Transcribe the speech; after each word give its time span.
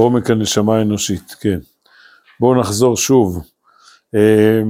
בעומק 0.00 0.30
הנשמה 0.30 0.78
האנושית, 0.78 1.30
כן. 1.40 1.58
בואו 2.40 2.60
נחזור 2.60 2.96
שוב. 2.96 3.42
אה, 4.14 4.62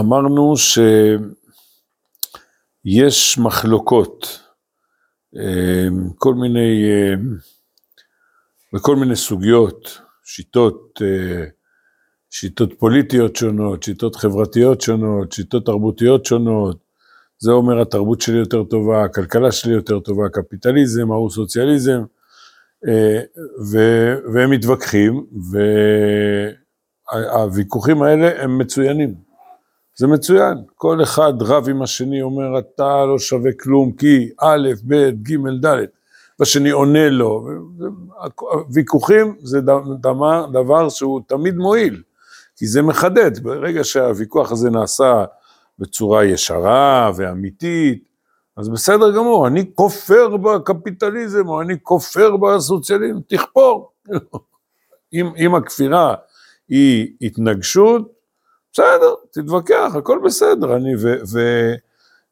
אמרנו 0.00 0.54
שיש 2.96 3.38
מחלוקות, 3.38 4.40
אה, 5.36 5.88
כל 6.18 6.34
מיני, 6.34 6.84
אה, 6.90 7.14
בכל 8.72 8.96
מיני 8.96 9.16
סוגיות, 9.16 10.00
שיטות, 10.24 11.00
שיטות 12.30 12.72
פוליטיות 12.78 13.36
שונות, 13.36 13.82
שיטות 13.82 14.16
חברתיות 14.16 14.80
שונות, 14.80 15.32
שיטות 15.32 15.66
תרבותיות 15.66 16.24
שונות, 16.26 16.89
זה 17.40 17.50
אומר 17.50 17.80
התרבות 17.80 18.20
שלי 18.20 18.38
יותר 18.38 18.64
טובה, 18.64 19.04
הכלכלה 19.04 19.52
שלי 19.52 19.72
יותר 19.72 20.00
טובה, 20.00 20.28
קפיטליזם, 20.28 21.12
ההוא 21.12 21.30
סוציאליזם, 21.30 22.02
אה, 22.88 23.20
ו- 23.72 24.14
והם 24.34 24.50
מתווכחים, 24.50 25.26
והוויכוחים 27.12 28.02
האלה 28.02 28.42
הם 28.42 28.58
מצוינים. 28.58 29.14
זה 29.96 30.06
מצוין, 30.06 30.58
כל 30.74 31.02
אחד 31.02 31.32
רב 31.40 31.68
עם 31.68 31.82
השני 31.82 32.22
אומר 32.22 32.58
אתה 32.58 33.04
לא 33.04 33.18
שווה 33.18 33.50
כלום 33.52 33.92
כי 33.92 34.30
א', 34.40 34.68
ב', 34.86 35.10
ג', 35.10 35.36
ד', 35.66 35.84
והשני 36.38 36.70
עונה 36.70 37.10
לו, 37.10 37.48
ויכוחים 38.72 39.36
זה 39.42 39.60
דבר 40.52 40.88
שהוא 40.88 41.20
תמיד 41.26 41.56
מועיל, 41.56 42.02
כי 42.56 42.66
זה 42.66 42.82
מחדד, 42.82 43.38
ברגע 43.42 43.84
שהוויכוח 43.84 44.52
הזה 44.52 44.70
נעשה 44.70 45.24
בצורה 45.80 46.24
ישרה 46.24 47.10
ואמיתית, 47.16 48.10
אז 48.56 48.68
בסדר 48.68 49.16
גמור, 49.16 49.46
אני 49.46 49.74
כופר 49.74 50.36
בקפיטליזם 50.36 51.48
או 51.48 51.60
אני 51.60 51.74
כופר 51.82 52.36
בסוציאליזם, 52.36 53.20
תכפור. 53.28 53.92
אם, 55.12 55.26
אם 55.36 55.54
הכפירה 55.54 56.14
היא 56.68 57.12
התנגשות, 57.22 58.12
בסדר, 58.72 59.14
תתווכח, 59.30 59.92
הכל 59.94 60.20
בסדר. 60.24 60.76
אני, 60.76 60.96
ו, 60.96 61.14
ו, 61.32 61.40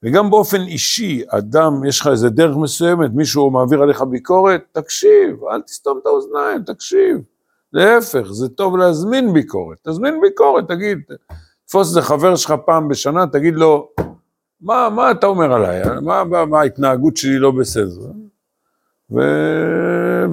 וגם 0.03 0.31
באופן 0.31 0.61
אישי, 0.61 1.23
אדם, 1.29 1.85
יש 1.89 2.01
לך 2.01 2.07
איזה 2.07 2.29
דרך 2.31 2.57
מסוימת, 2.57 3.11
מישהו 3.15 3.51
מעביר 3.51 3.83
עליך 3.83 4.03
ביקורת, 4.03 4.63
תקשיב, 4.73 5.45
אל 5.53 5.63
תסתום 5.63 5.99
את 6.03 6.07
האוזניים, 6.07 6.63
תקשיב. 6.63 7.17
להפך, 7.73 8.27
זה 8.31 8.49
טוב 8.49 8.77
להזמין 8.77 9.33
ביקורת, 9.33 9.79
תזמין 9.89 10.21
ביקורת, 10.21 10.69
תגיד, 10.69 10.99
תתפוס 11.69 11.89
איזה 11.89 12.03
חבר 12.03 12.37
שלך 12.37 12.55
פעם 12.67 12.89
בשנה, 12.89 13.27
תגיד 13.27 13.55
לו, 13.55 13.89
מה, 14.61 14.89
מה 14.89 15.11
אתה 15.11 15.27
אומר 15.27 15.53
עליי? 15.53 15.83
מה, 16.03 16.25
מה, 16.25 16.45
מה 16.45 16.61
ההתנהגות 16.61 17.17
שלי 17.17 17.39
לא 17.39 17.51
בסדר? 17.51 18.11
ו... 19.11 19.21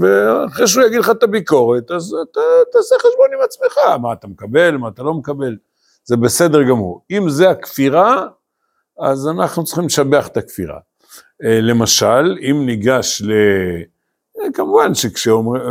ואחרי 0.02 0.68
שהוא 0.68 0.84
יגיד 0.84 1.00
לך 1.00 1.10
את 1.10 1.24
הביקורת, 1.24 1.92
אז 1.92 2.16
אתה 2.32 2.40
תעשה 2.72 2.96
חשבון 3.00 3.28
עם 3.34 3.40
עצמך, 3.44 3.78
מה 4.02 4.14
אתה 4.14 4.28
מקבל, 4.28 4.78
מה 4.78 4.88
אתה 4.88 5.04
לא 5.04 5.14
מקבל, 5.14 5.56
זה 6.04 6.18
בסדר 6.18 6.64
גמור. 6.64 7.02
אם 7.12 7.30
זה 7.30 7.50
הכפירה, 7.50 8.28
אז 9.00 9.28
אנחנו 9.28 9.64
צריכים 9.64 9.86
לשבח 9.86 10.28
את 10.28 10.38
הכפירה. 10.38 10.80
אה, 11.44 11.60
למשל, 11.62 12.38
אם 12.52 12.64
ניגש 12.66 13.22
ל... 13.22 13.32
אה, 14.42 14.52
כמובן 14.54 14.94
שכשאומרים, 14.94 15.62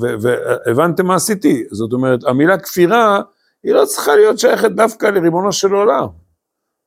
והבנתם 0.00 1.06
מה 1.06 1.14
עשיתי, 1.14 1.64
זאת 1.70 1.92
אומרת, 1.92 2.24
המילה 2.24 2.58
כפירה, 2.58 3.20
היא 3.64 3.74
לא 3.74 3.84
צריכה 3.84 4.16
להיות 4.16 4.38
שייכת 4.38 4.70
דווקא 4.70 5.06
לריבונו 5.06 5.52
של 5.52 5.72
עולם. 5.72 6.06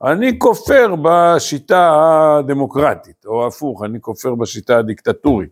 אני 0.04 0.40
כופר 0.40 0.96
בשיטה 1.04 1.92
הדמוקרטית, 2.40 3.26
או 3.26 3.48
הפוך, 3.48 3.84
אני 3.84 4.02
כופר 4.02 4.36
בשיטה 4.36 4.78
הדיקטטורית, 4.78 5.50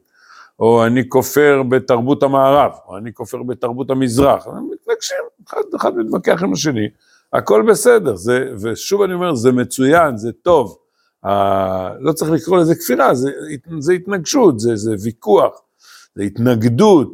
או 0.59 0.85
אני 0.85 1.09
כופר 1.09 1.63
בתרבות 1.69 2.23
המערב, 2.23 2.71
או 2.87 2.97
אני 2.97 3.13
כופר 3.13 3.43
בתרבות 3.43 3.89
המזרח, 3.89 4.47
הם 4.47 4.69
מתנגשים, 4.71 5.17
אחד 5.47 5.61
אחד 5.75 5.95
מתווכח 5.95 6.43
עם 6.43 6.53
השני, 6.53 6.87
הכל 7.33 7.65
בסדר, 7.69 8.15
זה, 8.15 8.51
ושוב 8.61 9.01
אני 9.01 9.13
אומר, 9.13 9.35
זה 9.35 9.51
מצוין, 9.51 10.17
זה 10.17 10.31
טוב, 10.41 10.77
ה, 11.25 11.29
לא 11.99 12.11
צריך 12.11 12.31
לקרוא 12.31 12.57
לזה 12.57 12.75
כפירה, 12.75 13.15
זה, 13.15 13.31
זה 13.79 13.93
התנגשות, 13.93 14.59
זה, 14.59 14.75
זה 14.75 14.95
ויכוח, 15.03 15.61
זה 16.15 16.23
התנגדות, 16.23 17.13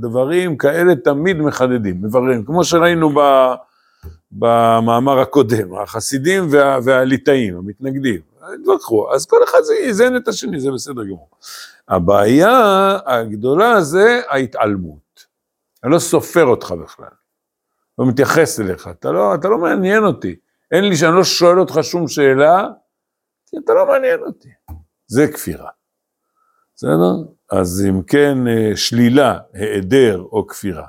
דברים 0.00 0.56
כאלה 0.56 0.94
תמיד 0.96 1.36
מחדדים, 1.36 2.02
מבררים, 2.02 2.44
כמו 2.44 2.64
שראינו 2.64 3.10
ב... 3.10 3.20
במאמר 4.32 5.18
הקודם, 5.18 5.74
החסידים 5.74 6.46
וה, 6.50 6.78
והליטאים, 6.84 7.56
המתנגדים, 7.56 8.20
התווכחו, 8.40 9.14
אז 9.14 9.26
כל 9.26 9.44
אחד 9.44 9.58
זה 9.62 9.74
איזן 9.74 10.16
את 10.16 10.28
השני, 10.28 10.60
זה 10.60 10.70
בסדר 10.70 11.04
גמור. 11.04 11.28
הבעיה 11.88 12.98
הגדולה 13.06 13.80
זה 13.80 14.20
ההתעלמות. 14.28 15.26
אני 15.84 15.92
לא 15.92 15.98
סופר 15.98 16.44
אותך 16.44 16.74
בכלל, 16.82 17.06
לא 17.98 18.06
מתייחס 18.06 18.60
אליך, 18.60 18.88
אתה 18.88 19.12
לא, 19.12 19.34
אתה 19.34 19.48
לא 19.48 19.58
מעניין 19.58 20.04
אותי. 20.04 20.36
אין 20.70 20.84
לי 20.84 20.96
שאני 20.96 21.16
לא 21.16 21.24
שואל 21.24 21.58
אותך 21.58 21.78
שום 21.82 22.08
שאלה, 22.08 22.68
כי 23.46 23.56
אתה 23.64 23.74
לא 23.74 23.86
מעניין 23.86 24.20
אותי. 24.20 24.48
זה 25.06 25.28
כפירה. 25.32 25.68
בסדר? 26.82 27.14
אז 27.52 27.86
אם 27.88 28.02
כן, 28.02 28.48
אה, 28.48 28.76
שלילה, 28.76 29.38
היעדר 29.52 30.24
או 30.32 30.46
כפירה. 30.46 30.86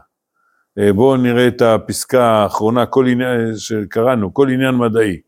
אה, 0.80 0.94
בואו 0.94 1.18
נראה 1.18 1.48
את 1.48 1.62
הפסקה 1.62 2.24
האחרונה, 2.24 2.86
כל 2.86 3.08
עניין 3.08 3.58
שקראנו, 3.58 4.34
כל 4.34 4.50
עניין 4.50 4.76
מדעי. 4.76 5.22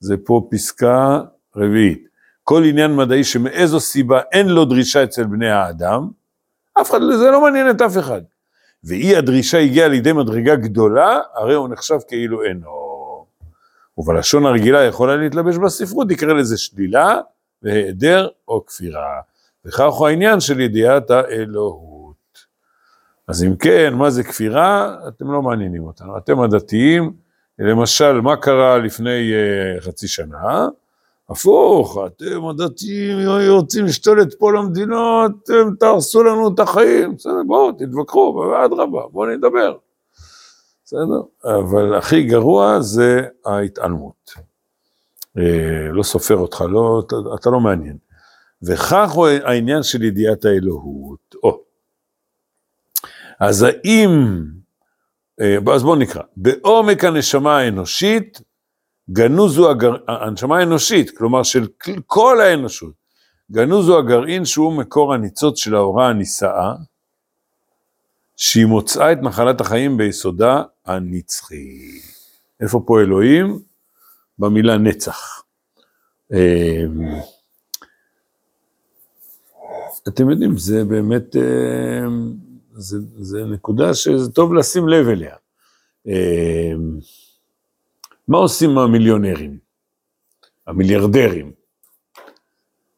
זה 0.00 0.16
פה 0.24 0.48
פסקה 0.50 1.20
רביעית. 1.56 2.08
כל 2.44 2.64
עניין 2.64 2.96
מדעי 2.96 3.24
שמאיזו 3.24 3.80
סיבה 3.80 4.20
אין 4.32 4.48
לו 4.48 4.64
דרישה 4.64 5.04
אצל 5.04 5.24
בני 5.24 5.50
האדם, 5.50 6.08
אף 6.80 6.90
אחד, 6.90 6.98
זה 7.18 7.30
לא 7.30 7.40
מעניין 7.40 7.70
את 7.70 7.82
אף 7.82 7.98
אחד. 7.98 8.22
ואי 8.84 9.16
הדרישה 9.16 9.58
הגיעה 9.58 9.88
לידי 9.88 10.12
מדרגה 10.12 10.56
גדולה, 10.56 11.20
הרי 11.34 11.54
הוא 11.54 11.68
נחשב 11.68 11.98
כאילו 12.08 12.44
אינו. 12.44 13.26
ובלשון 13.98 14.46
הרגילה 14.46 14.84
יכולה 14.84 15.16
להתלבש 15.16 15.56
בספרות, 15.56 16.10
יקרא 16.10 16.32
לזה 16.32 16.58
שלילה 16.58 17.20
והיעדר 17.62 18.28
או 18.48 18.66
כפירה. 18.66 19.20
וכך 19.68 19.92
הוא 19.92 20.08
העניין 20.08 20.40
של 20.40 20.60
ידיעת 20.60 21.10
האלוהות. 21.10 22.38
אז 23.28 23.44
אם 23.44 23.56
כן, 23.56 23.94
מה 23.94 24.10
זה 24.10 24.24
כפירה? 24.24 24.96
אתם 25.08 25.32
לא 25.32 25.42
מעניינים 25.42 25.84
אותנו. 25.84 26.18
אתם 26.18 26.40
הדתיים, 26.40 27.12
למשל, 27.58 28.20
מה 28.20 28.36
קרה 28.36 28.78
לפני 28.78 29.32
uh, 29.32 29.80
חצי 29.80 30.08
שנה? 30.08 30.68
הפוך, 31.30 31.98
אתם 32.06 32.46
הדתיים 32.46 33.18
רוצים 33.48 33.84
לשתול 33.84 34.22
את 34.22 34.34
כל 34.34 34.58
המדינות, 34.58 35.30
אתם 35.42 35.74
תהרסו 35.80 36.22
לנו 36.22 36.54
את 36.54 36.60
החיים. 36.60 37.14
בסדר, 37.14 37.42
בואו, 37.46 37.72
תתווכחו, 37.72 38.44
אדרבה, 38.64 39.02
בואו 39.10 39.30
נדבר. 39.30 39.76
בסדר? 40.84 41.20
אבל 41.44 41.94
הכי 41.94 42.22
גרוע 42.22 42.80
זה 42.80 43.22
ההתעלמות. 43.46 44.30
אה, 45.38 45.88
לא 45.92 46.02
סופר 46.02 46.36
אותך, 46.36 46.64
לא, 46.68 47.02
אתה, 47.06 47.16
אתה 47.34 47.50
לא 47.50 47.60
מעניין. 47.60 47.96
וכך 48.62 49.10
הוא 49.10 49.26
העניין 49.28 49.82
של 49.82 50.02
ידיעת 50.02 50.44
האלוהות. 50.44 51.34
או, 51.42 51.60
אז 53.40 53.62
האם, 53.62 54.10
אה, 55.40 55.56
אז 55.74 55.82
בואו 55.82 55.96
נקרא, 55.96 56.22
בעומק 56.36 57.04
הנשמה 57.04 57.58
האנושית, 57.58 58.40
גנוזו 59.10 59.70
הגר... 59.70 59.96
הנשמה 60.08 60.58
האנושית, 60.58 61.18
כלומר 61.18 61.42
של 61.42 61.66
כל 62.06 62.40
האנושות, 62.40 62.94
גנוזו 63.52 63.98
הגרעין 63.98 64.44
שהוא 64.44 64.72
מקור 64.72 65.14
הניצוץ 65.14 65.58
של 65.58 65.74
ההוראה 65.74 66.08
הנישאה, 66.08 66.72
שהיא 68.36 68.66
מוצאה 68.66 69.12
את 69.12 69.18
נחלת 69.22 69.60
החיים 69.60 69.96
ביסודה 69.96 70.62
הנצחי. 70.86 72.00
איפה 72.60 72.82
פה 72.86 73.00
אלוהים? 73.00 73.58
במילה 74.38 74.78
נצח. 74.78 75.42
אה, 80.06 80.12
אתם 80.12 80.30
יודעים, 80.30 80.58
זה 80.58 80.84
באמת 80.84 81.36
אה, 81.36 82.06
זה, 82.72 82.98
זה 83.18 83.44
נקודה 83.44 83.94
שזה 83.94 84.32
טוב 84.32 84.54
לשים 84.54 84.88
לב 84.88 85.08
אליה. 85.08 85.36
אמ, 86.06 86.98
מה 88.28 88.38
עושים 88.38 88.78
המיליונרים, 88.78 89.58
המיליארדרים? 90.66 91.52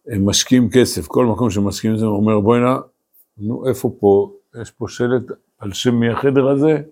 הם 0.06 0.26
משקיעים 0.26 0.70
כסף, 0.70 1.06
כל 1.06 1.26
מקום 1.26 1.50
שמשקיעים 1.50 1.96
זה, 1.96 2.04
אומר 2.04 2.40
בואי 2.40 2.60
נא, 2.60 2.76
נו 3.38 3.68
איפה 3.68 3.96
פה, 4.00 4.32
יש 4.62 4.70
פה 4.70 4.88
שלט 4.88 5.22
על 5.58 5.72
שם 5.72 5.94
מי 5.94 6.10
החדר 6.10 6.48
הזה? 6.48 6.82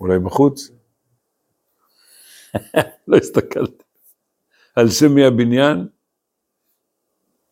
אולי 0.00 0.18
בחוץ? 0.18 0.70
לא 3.08 3.16
הסתכלתי. 3.16 3.84
על 4.76 4.90
שם 4.90 5.14
מי 5.14 5.24
הבניין? 5.24 5.86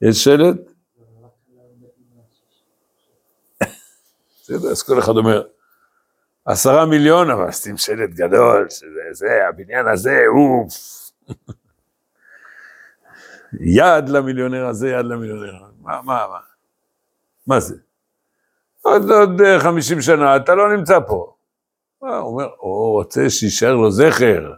יש 0.02 0.24
שלט? 0.24 0.73
אז 4.70 4.82
כל 4.82 4.98
אחד 4.98 5.16
אומר, 5.16 5.42
עשרה 6.44 6.86
מיליון, 6.86 7.30
אבל 7.30 7.50
שים 7.50 7.76
שלט 7.76 8.10
גדול, 8.10 8.66
שזה 8.70 9.00
זה, 9.12 9.48
הבניין 9.48 9.88
הזה, 9.88 10.22
אוף. 10.28 10.74
יד 13.60 14.08
למיליונר 14.08 14.66
הזה, 14.66 14.88
יד 14.88 15.06
למיליונר, 15.06 15.52
מה, 15.80 16.02
מה, 16.02 16.26
מה? 16.28 16.38
מה 17.46 17.60
זה? 17.60 17.76
עוד, 18.82 19.10
עוד 19.10 19.40
50 19.58 20.00
שנה 20.00 20.36
אתה 20.36 20.54
לא 20.54 20.76
נמצא 20.76 20.98
פה. 21.06 21.34
הוא 21.98 22.08
אומר, 22.08 22.48
הוא 22.58 22.92
רוצה 22.92 23.30
שיישאר 23.30 23.74
לו 23.74 23.90
זכר. 23.90 24.52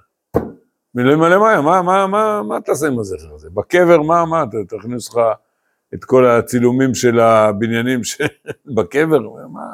מילואים 0.95 1.19
מלא 1.19 1.39
מים, 1.39 1.65
מה, 1.65 1.83
מה, 1.83 2.07
מה, 2.07 2.43
מה 2.43 2.61
תעשה 2.61 2.87
עם 2.87 2.99
הזכר 2.99 3.35
הזה? 3.35 3.49
בקבר, 3.55 4.03
מה, 4.03 4.25
מה, 4.25 4.45
תכניס 4.69 5.09
לך 5.09 5.21
את 5.95 6.05
כל 6.05 6.27
הצילומים 6.27 6.95
של 6.95 7.21
הבניינים 7.21 8.01
בקבר? 8.77 9.19
מה? 9.53 9.67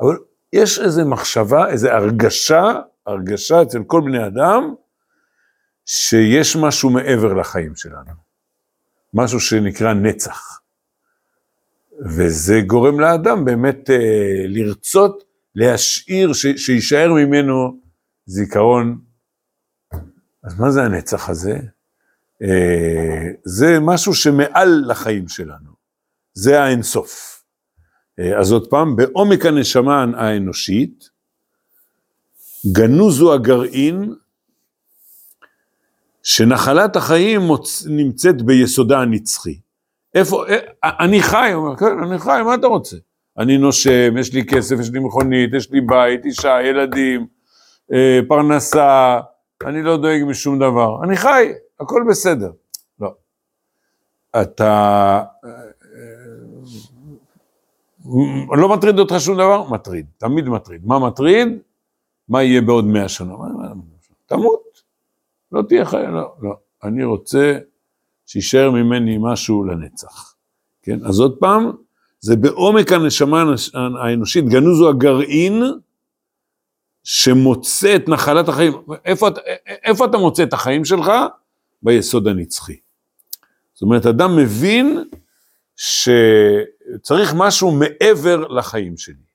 אבל 0.00 0.16
יש 0.52 0.78
איזו 0.78 1.08
מחשבה, 1.08 1.68
איזו 1.68 1.88
הרגשה, 1.88 2.72
הרגשה 3.06 3.62
אצל 3.62 3.82
כל 3.86 4.00
בני 4.04 4.26
אדם, 4.26 4.74
שיש 5.86 6.56
משהו 6.56 6.90
מעבר 6.90 7.32
לחיים 7.34 7.76
שלנו. 7.76 8.10
משהו 9.14 9.40
שנקרא 9.40 9.92
נצח. 9.94 10.60
וזה 12.06 12.60
גורם 12.66 13.00
לאדם 13.00 13.44
באמת 13.44 13.90
אה, 13.90 14.44
לרצות 14.46 15.24
להשאיר, 15.54 16.32
ש, 16.32 16.46
שיישאר 16.46 17.12
ממנו 17.12 17.80
זיכרון. 18.26 19.00
אז 20.44 20.60
מה 20.60 20.70
זה 20.70 20.82
הנצח 20.82 21.28
הזה? 21.28 21.58
אה, 22.42 23.30
זה 23.44 23.80
משהו 23.80 24.14
שמעל 24.14 24.84
לחיים 24.86 25.28
שלנו, 25.28 25.70
זה 26.32 26.62
האינסוף. 26.62 27.42
אה, 28.18 28.38
אז 28.38 28.52
עוד 28.52 28.70
פעם, 28.70 28.96
בעומק 28.96 29.46
הנשמה 29.46 30.04
האנושית, 30.16 31.10
גנוזו 32.72 33.34
הגרעין 33.34 34.14
שנחלת 36.22 36.96
החיים 36.96 37.40
מוצ... 37.40 37.86
נמצאת 37.88 38.42
ביסודה 38.42 39.00
הנצחי. 39.00 39.58
איפה, 40.14 40.44
אה, 40.48 40.56
אני 40.84 41.22
חי, 41.22 41.50
הוא 41.52 41.64
אומר, 41.66 41.76
כן, 41.76 41.98
אני 42.02 42.18
חי, 42.18 42.40
מה 42.44 42.54
אתה 42.54 42.66
רוצה? 42.66 42.96
אני 43.38 43.58
נושם, 43.58 44.16
יש 44.18 44.34
לי 44.34 44.46
כסף, 44.46 44.76
יש 44.80 44.90
לי 44.90 44.98
מכונית, 44.98 45.54
יש 45.54 45.70
לי 45.70 45.80
בית, 45.80 46.24
אישה, 46.24 46.62
ילדים, 46.62 47.26
פרנסה, 48.28 49.20
אני 49.66 49.82
לא 49.82 49.96
דואג 49.96 50.22
משום 50.26 50.58
דבר. 50.58 51.04
אני 51.04 51.16
חי, 51.16 51.52
הכל 51.80 52.04
בסדר. 52.10 52.52
לא. 53.00 53.14
אתה... 54.42 55.22
אה, 55.44 55.50
לא 58.56 58.68
מטריד 58.68 58.98
אותך 58.98 59.14
שום 59.18 59.34
דבר? 59.34 59.68
מטריד, 59.68 60.06
תמיד 60.18 60.48
מטריד. 60.48 60.86
מה 60.86 60.98
מטריד? 60.98 61.48
מה 62.28 62.42
יהיה 62.42 62.60
בעוד 62.60 62.84
מאה 62.84 63.08
שנה? 63.08 63.34
תמות, 64.26 64.82
לא 65.52 65.62
תהיה 65.62 65.84
חיה, 65.84 66.10
לא, 66.10 66.34
לא. 66.42 66.56
אני 66.84 67.04
רוצה 67.04 67.58
שישאר 68.26 68.70
ממני 68.70 69.18
משהו 69.20 69.64
לנצח. 69.64 70.34
כן, 70.82 70.98
אז 71.04 71.20
עוד 71.20 71.36
פעם, 71.40 71.72
זה 72.20 72.36
בעומק 72.36 72.92
הנשמה 72.92 73.44
האנושית, 73.74 74.44
גנוז 74.44 74.80
הוא 74.80 74.88
הגרעין 74.88 75.62
שמוצא 77.04 77.96
את 77.96 78.08
נחלת 78.08 78.48
החיים. 78.48 78.72
איפה, 79.04 79.28
איפה 79.84 80.04
אתה 80.04 80.18
מוצא 80.18 80.42
את 80.42 80.52
החיים 80.52 80.84
שלך? 80.84 81.12
ביסוד 81.82 82.28
הנצחי. 82.28 82.76
זאת 83.72 83.82
אומרת, 83.82 84.06
אדם 84.06 84.36
מבין 84.36 85.04
שצריך 85.76 87.34
משהו 87.36 87.70
מעבר 87.70 88.48
לחיים 88.48 88.96
שלי. 88.96 89.30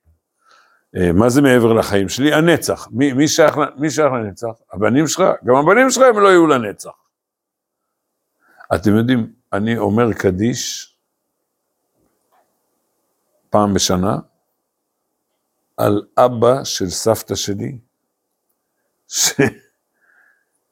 אה, 0.98 1.14
מה 1.14 1.30
זה 1.30 1.42
מעבר 1.42 1.74
לחיים 1.74 2.10
שלי? 2.10 2.34
הנצח. 2.34 2.88
מי, 2.92 3.14
מי, 3.14 3.28
שייך, 3.28 3.58
מי 3.78 3.92
שייך 3.92 4.12
לנצח? 4.12 4.48
הבנים 4.74 5.08
שלך? 5.08 5.24
גם 5.46 5.56
הבנים 5.56 5.90
שלך 5.90 6.04
הם 6.10 6.20
לא 6.20 6.28
יהיו 6.28 6.48
לנצח. 6.48 6.92
אתם 8.76 8.96
יודעים, 8.96 9.34
אני 9.54 9.78
אומר 9.78 10.14
קדיש 10.14 10.96
פעם 13.50 13.74
בשנה 13.74 14.18
על 15.78 16.02
אבא 16.18 16.64
של 16.64 16.90
סבתא 16.90 17.36
שלי, 17.36 17.78
ש... 19.08 19.32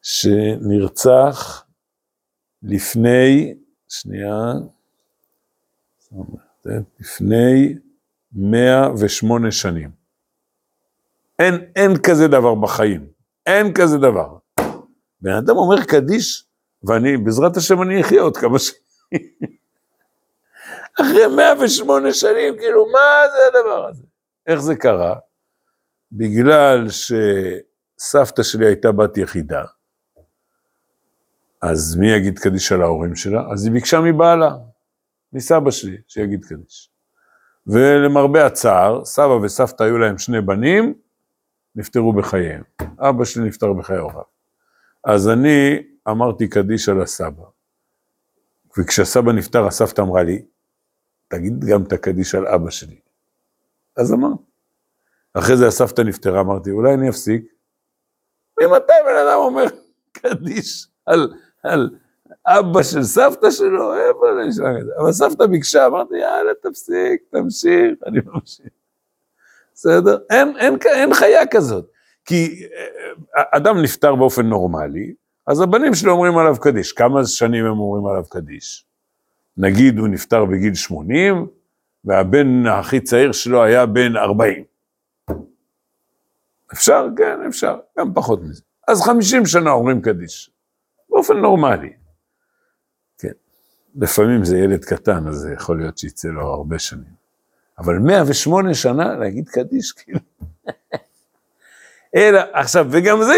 שנרצח 0.02 1.63
לפני, 2.64 3.54
שנייה, 3.90 4.54
לפני 7.00 7.76
108 8.34 9.52
שנים. 9.52 9.90
אין, 11.40 11.56
אין 11.76 11.92
כזה 12.04 12.28
דבר 12.28 12.56
בחיים, 12.56 13.08
אין 13.46 13.74
כזה 13.74 13.98
דבר. 13.98 14.38
בן 15.22 15.32
אדם 15.32 15.58
אומר 15.58 15.84
קדיש 15.84 16.46
ואני, 16.84 17.18
בעזרת 17.18 17.58
השם 17.58 17.82
אני 17.82 18.02
אחיה 18.02 18.22
עוד 18.22 18.38
כמה 18.38 18.60
שנים. 18.60 18.78
אחרי 21.02 21.28
108 21.36 22.14
שנים, 22.14 22.58
כאילו, 22.58 22.86
מה 22.86 23.00
זה 23.32 23.60
הדבר 23.60 23.88
הזה? 23.88 24.04
איך 24.48 24.60
זה 24.60 24.76
קרה? 24.76 25.16
בגלל 26.12 26.88
שסבתא 26.90 28.44
שלי 28.44 28.66
הייתה 28.66 28.92
בת 28.92 29.18
יחידה, 29.18 29.64
אז 31.64 31.96
מי 31.96 32.12
יגיד 32.12 32.40
קדיש 32.40 32.72
על 32.72 32.82
ההורים 32.82 33.16
שלה? 33.16 33.44
אז 33.52 33.66
היא 33.66 33.74
ביקשה 33.74 34.02
מבעלה, 34.02 34.52
מסבא 35.34 35.72
שלי, 35.72 35.98
שיגיד 36.08 36.46
קדיש. 36.46 36.90
ולמרבה 37.68 38.46
הצער, 38.46 39.06
סבא 39.06 39.34
וסבתא 39.34 39.84
היו 39.84 39.98
להם 39.98 40.18
שני 40.18 40.42
בנים, 40.42 40.94
נפטרו 41.76 42.14
בחייהם. 42.14 42.64
אבא 43.00 43.26
שלי 43.26 43.48
נפטר 43.48 43.74
בחיי 43.74 43.98
הוריו. 43.98 44.24
אז 45.04 45.30
אני 45.30 45.84
אמרתי 46.10 46.48
קדיש 46.48 46.90
על 46.90 47.02
הסבא. 47.02 47.44
וכשהסבא 48.78 49.32
נפטר, 49.32 49.68
הסבתא 49.68 50.02
אמרה 50.02 50.24
לי, 50.24 50.46
תגיד 51.28 51.66
גם 51.66 51.84
את 51.84 51.94
הקדיש 51.94 52.36
על 52.36 52.48
אבא 52.48 52.70
שלי. 52.70 53.00
אז 53.98 54.14
אמר. 54.14 54.32
אחרי 55.34 55.58
זה 55.58 55.68
הסבתא 55.68 56.02
נפטרה, 56.02 56.42
אמרתי, 56.42 56.72
אולי 56.72 56.94
אני 56.94 57.10
אפסיק? 57.10 57.44
ממתי 58.62 58.94
בן 59.06 59.28
אדם 59.28 59.38
אומר 59.38 59.66
קדיש 60.12 60.88
על, 61.06 61.34
על 61.64 61.90
אבא 62.46 62.84
של 62.84 63.04
סבתא 63.04 63.52
שלו? 63.52 63.94
איפה 63.94 64.20
אני 64.32 64.50
אשלח 64.50 64.68
את 64.80 64.86
זה? 64.86 64.92
אבל 65.02 65.12
סבתא 65.12 65.46
ביקשה, 65.46 65.86
אמרתי, 65.86 66.16
יאללה, 66.16 66.52
תפסיק, 66.62 67.22
תמשיך, 67.30 67.94
אני 68.06 68.20
ממשיך. 68.26 68.68
בסדר? 69.74 70.18
אין, 70.30 70.58
אין, 70.58 70.78
אין 70.86 71.14
חיה 71.14 71.48
כזאת. 71.52 71.86
כי 72.26 72.64
אה, 73.38 73.44
אדם 73.52 73.82
נפטר 73.82 74.16
באופן 74.16 74.46
נורמלי, 74.46 75.14
אז 75.48 75.62
הבנים 75.62 75.94
שלו 75.94 76.12
אומרים 76.12 76.38
עליו 76.38 76.56
קדיש. 76.60 76.92
כמה 76.92 77.26
שנים 77.26 77.66
הם 77.66 77.80
אומרים 77.80 78.06
עליו 78.06 78.24
קדיש? 78.30 78.86
נגיד 79.58 80.00
הוא 80.00 80.08
נפטר 80.08 80.46
בגיל 80.46 80.76
80, 80.76 81.48
והבן 82.06 82.68
הכי 82.68 83.00
צעיר 83.00 83.32
שלו 83.32 83.64
היה 83.64 83.86
בן 83.86 84.18
40. 84.18 84.64
אפשר? 86.74 87.08
כן, 87.18 87.40
אפשר, 87.48 87.80
גם 88.00 88.14
פחות 88.14 88.42
מזה. 88.42 88.62
אז 88.88 89.02
50 89.02 89.46
שנה 89.46 89.72
אומרים 89.72 90.02
קדיש, 90.02 90.52
באופן 91.14 91.38
נורמלי. 91.38 91.94
כן, 93.18 93.32
לפעמים 93.96 94.46
זה 94.46 94.58
ילד 94.58 94.86
קטן, 94.86 95.28
אז 95.28 95.48
יכול 95.54 95.78
להיות 95.78 95.98
שיצא 95.98 96.28
לו 96.28 96.48
הרבה 96.48 96.80
שנים. 96.80 97.24
אבל 97.80 98.00
108 98.00 98.74
שנה 98.74 99.16
להגיד 99.16 99.50
קדיש, 99.50 99.92
כאילו. 99.92 100.20
אלא, 102.16 102.40
עכשיו, 102.54 102.88
וגם 102.92 103.24
זה, 103.24 103.34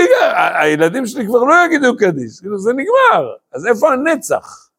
הילדים 0.61 1.05
שלי 1.05 1.27
כבר 1.27 1.43
לא 1.43 1.55
יגידו 1.65 1.97
קדיש, 1.97 2.39
כאילו 2.39 2.59
זה 2.59 2.71
נגמר, 2.73 3.33
אז 3.51 3.67
איפה 3.67 3.93
הנצח? 3.93 4.69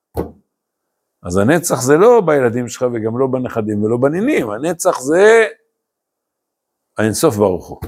אז 1.22 1.36
הנצח 1.36 1.82
זה 1.82 1.96
לא 1.96 2.20
בילדים 2.20 2.68
שלך 2.68 2.86
וגם 2.92 3.18
לא 3.18 3.26
בנכדים 3.26 3.82
ולא 3.82 3.96
בנינים, 3.96 4.50
הנצח 4.50 5.00
זה 5.00 5.46
האינסוף 6.98 7.36
ברוך 7.36 7.68
הוא, 7.68 7.78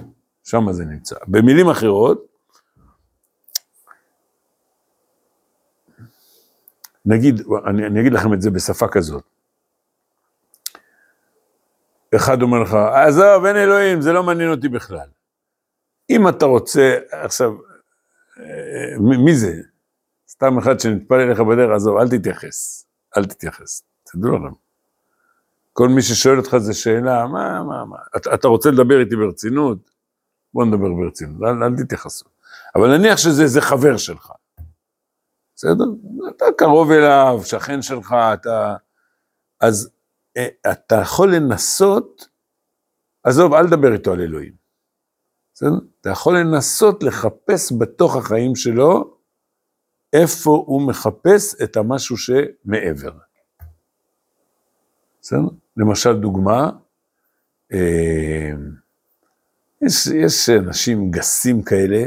שם 0.45 0.73
זה 0.73 0.85
נמצא. 0.85 1.17
במילים 1.29 1.71
אחרות, 1.71 2.27
נגיד, 7.09 7.43
אני, 7.67 7.87
אני 7.87 8.01
אגיד 8.01 8.13
לכם 8.13 8.33
את 8.33 8.43
זה 8.43 8.51
בשפה 8.51 8.89
כזאת. 8.89 9.25
אחד 12.17 12.43
אומר 12.43 12.59
לך, 12.63 12.75
עזוב, 12.75 13.45
אין 13.45 13.57
אלוהים, 13.57 14.01
זה 14.01 14.13
לא 14.13 14.23
מעניין 14.23 14.51
אותי 14.51 14.69
בכלל. 14.69 15.09
אם 16.11 16.29
אתה 16.29 16.47
רוצה, 16.47 16.99
עכשיו, 17.11 17.53
אה, 18.39 18.99
מי 19.25 19.35
זה? 19.35 19.53
סתם 20.29 20.59
אחד 20.59 20.81
שנטפל 20.81 21.15
אליך 21.15 21.41
בדרך, 21.41 21.71
עזוב, 21.77 21.97
אל 21.97 22.09
תתייחס, 22.09 22.87
אל 23.17 23.25
תתייחס, 23.25 23.83
תדעו 24.05 24.37
לכם. 24.39 24.55
כל 25.73 25.89
מי 25.89 26.03
ששואל 26.03 26.39
אותך 26.39 26.57
זו 26.59 26.81
שאלה, 26.81 27.27
מה, 27.27 27.63
מה, 27.65 27.85
מה, 27.85 27.97
אתה, 28.17 28.35
אתה 28.35 28.49
רוצה 28.49 28.71
לדבר 28.71 29.01
איתי 29.01 29.17
ברצינות? 29.17 29.91
בוא 30.55 30.65
נדבר 30.65 30.93
ברצינות, 30.93 31.43
אל, 31.43 31.65
אל 31.65 31.77
תתייחסו. 31.77 32.25
אבל 32.77 32.97
נניח 32.99 33.17
שזה 33.17 33.61
חבר 33.61 33.97
שלך, 33.97 34.33
בסדר? 35.59 35.85
אתה 36.29 36.45
קרוב 36.59 36.91
אליו, 36.91 37.41
שכן 37.45 37.83
שלך, 37.83 38.15
אתה... 38.35 38.77
אז 39.61 39.91
אה, 40.37 40.73
אתה 40.73 40.95
יכול 40.95 41.35
לנסות, 41.35 42.29
עזוב, 43.23 43.53
אל 43.55 43.67
תדבר 43.67 43.93
איתו 43.93 44.13
על 44.13 44.21
אלוהים. 44.21 44.53
בסדר? 45.55 45.79
אתה 46.01 46.11
יכול 46.11 46.39
לנסות 46.39 47.03
לחפש 47.03 47.73
בתוך 47.79 48.17
החיים 48.17 48.57
שלו 48.57 49.19
איפה 50.13 50.51
הוא 50.51 50.89
מחפש 50.89 51.63
את 51.63 51.77
המשהו 51.77 52.17
שמעבר. 52.17 53.19
בסדר? 55.21 55.39
למשל, 55.77 56.21
דוגמה, 56.21 56.71
אה, 57.73 58.53
יש, 59.83 60.07
יש 60.07 60.51
אנשים 60.51 61.11
גסים 61.11 61.63
כאלה, 61.63 62.03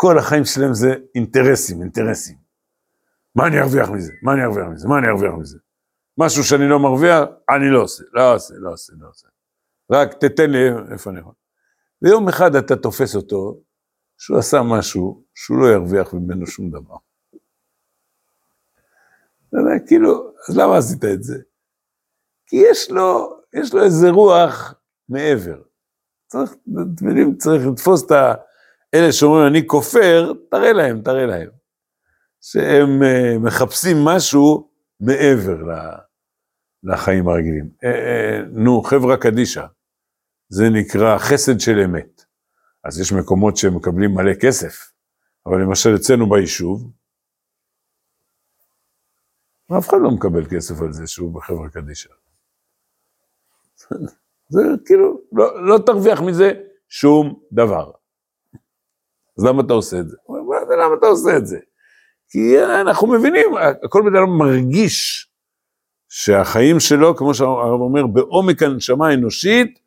שכל 0.00 0.18
החיים 0.18 0.44
שלהם 0.44 0.74
זה 0.74 0.94
אינטרסים, 1.14 1.82
אינטרסים. 1.82 2.36
מה 3.34 3.46
אני 3.46 3.60
ארוויח 3.60 3.90
מזה? 3.90 4.12
מה 4.22 4.32
אני 4.32 4.44
ארוויח 4.44 4.66
מזה? 4.66 4.88
מה 4.88 4.98
אני 4.98 5.08
ארוויח 5.08 5.32
מזה? 5.38 5.58
משהו 6.18 6.44
שאני 6.44 6.68
לא 6.68 6.78
מרוויח, 6.78 7.28
אני 7.50 7.70
לא 7.70 7.82
עושה, 7.82 8.04
לא 8.12 8.34
עושה, 8.34 8.54
לא 8.58 8.72
עושה, 8.72 8.92
לא 8.98 9.08
עושה. 9.08 9.28
רק 9.92 10.14
תתן 10.14 10.50
לי 10.50 10.58
איפה 10.92 11.10
אני 11.10 11.20
יכול. 11.20 11.32
ויום 12.02 12.28
אחד 12.28 12.54
אתה 12.54 12.76
תופס 12.76 13.16
אותו, 13.16 13.60
שהוא 14.18 14.38
עשה 14.38 14.62
משהו 14.62 15.24
שהוא 15.34 15.58
לא 15.58 15.66
ירוויח 15.72 16.14
ממנו 16.14 16.46
שום 16.46 16.70
דבר. 16.70 16.96
אתה 19.48 19.56
יודע, 19.56 19.86
כאילו, 19.86 20.32
אז 20.48 20.56
למה 20.56 20.78
עשית 20.78 21.04
את 21.04 21.22
זה? 21.22 21.38
כי 22.46 22.56
יש 22.56 22.90
לו, 22.90 23.40
יש 23.54 23.74
לו 23.74 23.84
איזה 23.84 24.10
רוח 24.10 24.74
מעבר. 25.08 25.62
צריך, 26.26 26.52
אתם 26.96 27.08
יודעים, 27.08 27.36
צריך 27.36 27.66
לתפוס 27.66 28.06
את 28.06 28.10
האלה 28.92 29.12
שאומרים, 29.12 29.46
אני 29.46 29.66
כופר, 29.66 30.32
תראה 30.50 30.72
להם, 30.72 31.02
תראה 31.02 31.26
להם. 31.26 31.48
שהם 32.40 33.02
uh, 33.02 33.38
מחפשים 33.38 33.96
משהו 34.04 34.70
מעבר 35.00 35.56
לחיים 36.82 37.28
הרגילים. 37.28 37.70
Uh, 37.74 37.84
uh, 37.84 38.48
נו, 38.52 38.82
חברה 38.82 39.16
קדישא, 39.16 39.66
זה 40.48 40.64
נקרא 40.70 41.18
חסד 41.18 41.60
של 41.60 41.78
אמת. 41.84 42.24
אז 42.84 43.00
יש 43.00 43.12
מקומות 43.12 43.56
שמקבלים 43.56 44.14
מלא 44.14 44.34
כסף, 44.34 44.92
אבל 45.46 45.60
למשל 45.60 45.94
אצלנו 45.96 46.28
ביישוב, 46.30 46.90
אף 49.78 49.88
אחד 49.88 49.96
לא 50.02 50.10
מקבל 50.10 50.44
כסף 50.50 50.80
על 50.80 50.92
זה 50.92 51.06
שהוא 51.06 51.34
בחברה 51.34 51.68
קדישא. 51.68 52.08
זה 54.52 54.60
כאילו, 54.86 55.20
לא, 55.32 55.66
לא 55.66 55.78
תרוויח 55.86 56.20
מזה 56.20 56.52
שום 56.88 57.40
דבר. 57.52 57.90
אז 59.40 59.44
למה 59.44 59.62
אתה 59.62 59.72
עושה 59.72 60.00
את 60.00 60.08
זה? 60.08 60.16
למה 60.78 60.94
אתה 60.98 61.06
עושה 61.06 61.36
את 61.36 61.46
זה? 61.46 61.58
כי 62.28 62.64
אנחנו 62.64 63.06
מבינים, 63.06 63.46
כל 63.88 64.02
בן 64.02 64.16
אדם 64.16 64.28
מרגיש 64.38 65.28
שהחיים 66.08 66.80
שלו, 66.80 67.16
כמו 67.16 67.34
שהרב 67.34 67.80
אומר, 67.80 68.06
בעומק 68.06 68.62
הנשמה 68.62 69.08
האנושית, 69.08 69.78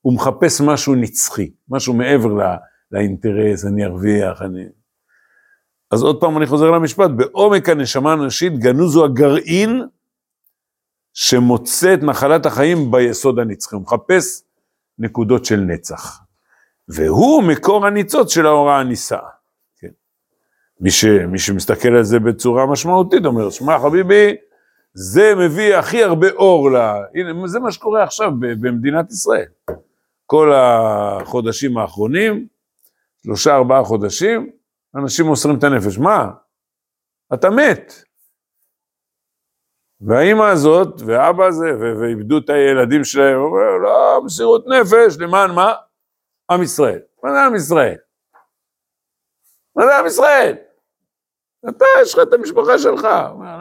הוא 0.00 0.14
מחפש 0.14 0.60
משהו 0.60 0.94
נצחי, 0.94 1.50
משהו 1.68 1.94
מעבר 1.94 2.32
לא, 2.32 2.44
לאינטרס, 2.92 3.64
אני 3.64 3.84
ארוויח, 3.84 4.42
אני... 4.42 4.64
אז 5.90 6.02
עוד 6.02 6.20
פעם 6.20 6.38
אני 6.38 6.46
חוזר 6.46 6.70
למשפט, 6.70 7.10
בעומק 7.16 7.68
הנשמה 7.68 8.10
האנושית 8.10 8.58
גנוז 8.58 8.96
הוא 8.96 9.04
הגרעין 9.04 9.82
שמוצא 11.14 11.94
את 11.94 12.02
נחלת 12.02 12.46
החיים 12.46 12.90
ביסוד 12.90 13.38
הנצחי, 13.38 13.74
הוא 13.74 13.82
מחפש 13.82 14.42
נקודות 14.98 15.44
של 15.44 15.60
נצח. 15.60 16.23
והוא 16.88 17.42
מקור 17.42 17.86
הניצוץ 17.86 18.34
של 18.34 18.46
ההוראה 18.46 18.80
הנישאה. 18.80 19.28
כן. 19.78 19.88
מי, 20.80 20.90
ש, 20.90 21.04
מי 21.04 21.38
שמסתכל 21.38 21.88
על 21.88 22.02
זה 22.02 22.20
בצורה 22.20 22.66
משמעותית 22.66 23.24
אומר, 23.24 23.50
שמע 23.50 23.78
חביבי, 23.78 24.36
זה 24.94 25.34
מביא 25.34 25.76
הכי 25.76 26.04
הרבה 26.04 26.30
אור 26.30 26.70
ל... 26.70 26.76
הנה, 27.14 27.46
זה 27.46 27.60
מה 27.60 27.72
שקורה 27.72 28.02
עכשיו 28.02 28.30
במדינת 28.40 29.10
ישראל. 29.10 29.48
כל 30.26 30.52
החודשים 30.54 31.78
האחרונים, 31.78 32.46
שלושה 33.22 33.54
ארבעה 33.54 33.84
חודשים, 33.84 34.50
אנשים 34.96 35.26
מוסרים 35.26 35.58
את 35.58 35.64
הנפש. 35.64 35.98
מה? 35.98 36.30
אתה 37.34 37.50
מת. 37.50 37.92
והאימא 40.00 40.42
הזאת, 40.42 41.00
ואבא 41.06 41.44
הזה, 41.44 41.66
ואיבדו 42.00 42.38
את 42.38 42.50
הילדים 42.50 43.04
שלהם, 43.04 43.36
אומר, 43.36 43.76
לא, 43.82 44.22
מסירות 44.24 44.64
נפש, 44.66 45.18
למען 45.18 45.50
מה? 45.50 45.72
עם 46.50 46.62
ישראל. 46.62 47.00
מה 47.24 47.32
זה 47.32 47.40
עם 47.46 47.54
ישראל? 47.54 47.96
מה 49.76 49.86
זה 49.86 49.98
עם 49.98 50.06
ישראל? 50.06 50.56
אתה, 51.68 51.84
יש 52.02 52.14
לך 52.14 52.20
את 52.28 52.32
המשפחה 52.32 52.78
שלך. 52.78 53.02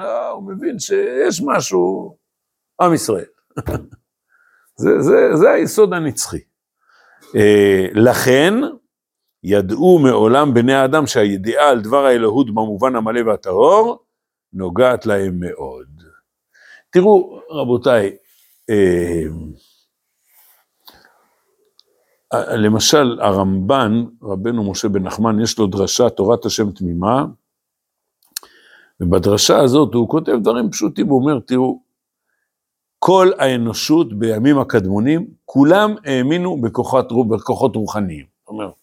לא, 0.04 0.30
הוא 0.30 0.44
מבין 0.44 0.80
שיש 0.80 1.42
משהו, 1.46 2.18
עם 2.82 2.94
ישראל. 2.94 3.26
זה, 4.82 4.90
זה, 5.02 5.36
זה 5.36 5.52
היסוד 5.52 5.94
הנצחי. 5.94 6.40
אה, 7.36 7.88
לכן, 7.94 8.54
ידעו 9.44 10.00
מעולם 10.00 10.54
בני 10.54 10.74
האדם 10.74 11.08
שהידיעה 11.08 11.70
על 11.70 11.82
דבר 11.82 12.06
האלוהות 12.06 12.48
במובן 12.48 12.96
המלא 12.96 13.30
והטהור, 13.30 14.06
נוגעת 14.54 15.06
להם 15.06 15.40
מאוד. 15.40 15.88
תראו, 16.90 17.40
רבותיי, 17.50 18.18
אה, 18.70 19.24
למשל 22.34 23.18
הרמב"ן, 23.22 24.04
רבנו 24.22 24.72
משה 24.72 24.88
בן 24.88 25.04
נחמן, 25.04 25.42
יש 25.42 25.60
לו 25.60 25.68
דרשה, 25.68 26.10
תורת 26.10 26.46
השם 26.46 26.72
תמימה, 26.72 27.26
ובדרשה 29.00 29.60
הזאת 29.60 29.94
הוא 29.94 30.10
כותב 30.10 30.38
דברים 30.42 30.72
פשוטים, 30.72 31.08
הוא 31.08 31.22
אומר, 31.22 31.40
תראו, 31.40 31.80
כל 33.00 33.32
האנושות 33.38 34.14
בימים 34.14 34.60
הקדמונים, 34.60 35.28
כולם 35.46 35.96
האמינו 36.06 36.62
בכוחות, 36.62 37.08
בכוחות 37.30 37.76
רוחניים. 37.76 38.26
זאת 38.40 38.50
אומרת, 38.50 38.74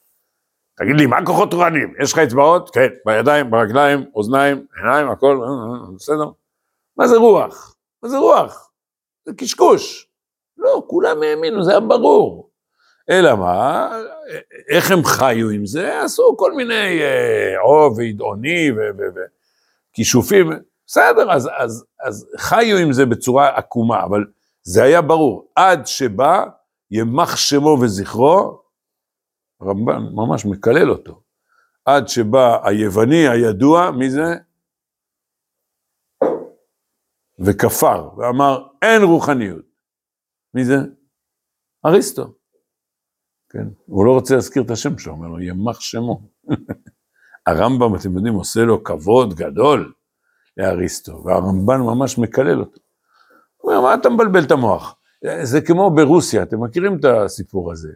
תגיד 0.76 0.96
לי, 0.96 1.06
מה 1.06 1.26
כוחות 1.26 1.54
רוחניים? 1.54 1.94
יש 2.02 2.12
לך 2.12 2.18
אצבעות? 2.18 2.70
כן, 2.70 2.88
בידיים, 3.06 3.50
ברגליים, 3.50 4.04
אוזניים, 4.14 4.66
עיניים, 4.76 5.08
הכל, 5.08 5.40
אה, 5.42 5.48
אה, 5.48 5.92
בסדר? 5.96 6.30
מה 6.96 7.08
זה 7.08 7.16
רוח? 7.16 7.74
מה 8.02 8.08
זה 8.08 8.18
רוח? 8.18 8.70
זה 9.26 9.34
קשקוש. 9.34 10.08
לא, 10.58 10.82
כולם 10.86 11.22
האמינו, 11.22 11.64
זה 11.64 11.70
היה 11.70 11.80
ברור. 11.80 12.49
אלא 13.10 13.36
מה, 13.36 13.90
איך 14.68 14.90
הם 14.90 15.04
חיו 15.04 15.50
עם 15.50 15.66
זה? 15.66 16.02
עשו 16.02 16.36
כל 16.38 16.52
מיני 16.52 17.02
אה, 17.02 17.60
עוב 17.60 17.98
ועדעוני 17.98 18.70
וכישופים. 19.92 20.50
בסדר, 20.86 21.32
אז, 21.32 21.48
אז, 21.58 21.84
אז 22.06 22.26
חיו 22.38 22.76
עם 22.76 22.92
זה 22.92 23.06
בצורה 23.06 23.48
עקומה, 23.48 24.04
אבל 24.04 24.24
זה 24.62 24.82
היה 24.82 25.02
ברור. 25.02 25.52
עד 25.56 25.86
שבא 25.86 26.44
ימח 26.90 27.36
שמו 27.36 27.78
וזכרו, 27.82 28.62
הרמב"ן 29.60 30.02
ממש 30.14 30.46
מקלל 30.46 30.90
אותו. 30.90 31.22
עד 31.84 32.08
שבא 32.08 32.68
היווני 32.68 33.28
הידוע, 33.28 33.90
מי 33.90 34.10
זה? 34.10 34.34
וכפר, 37.38 38.10
ואמר, 38.16 38.66
אין 38.82 39.02
רוחניות. 39.02 39.64
מי 40.54 40.64
זה? 40.64 40.76
אריסטו. 41.86 42.39
כן, 43.50 43.68
הוא 43.86 44.06
לא 44.06 44.12
רוצה 44.12 44.34
להזכיר 44.34 44.62
את 44.62 44.70
השם 44.70 44.98
שלו, 44.98 45.12
אומר 45.12 45.28
לו, 45.28 45.40
ימח 45.40 45.80
שמו. 45.80 46.28
הרמב"ם, 47.46 47.94
אתם 47.94 48.16
יודעים, 48.16 48.34
עושה 48.34 48.60
לו 48.60 48.84
כבוד 48.84 49.34
גדול 49.34 49.92
לאריסטו, 50.56 51.24
והרמב"ן 51.24 51.80
ממש 51.80 52.18
מקלל 52.18 52.60
אותו. 52.60 52.80
הוא 53.56 53.72
אומר, 53.72 53.82
מה 53.82 53.94
אתה 53.94 54.10
מבלבל 54.10 54.44
את 54.44 54.50
המוח? 54.50 54.96
זה 55.42 55.60
כמו 55.60 55.90
ברוסיה, 55.90 56.42
אתם 56.42 56.64
מכירים 56.64 56.98
את 56.98 57.04
הסיפור 57.04 57.72
הזה. 57.72 57.92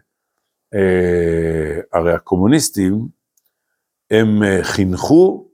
אה, 0.73 1.81
הרי 1.93 2.13
הקומוניסטים, 2.13 3.07
הם 4.11 4.43
אה, 4.43 4.63
חינכו 4.63 5.47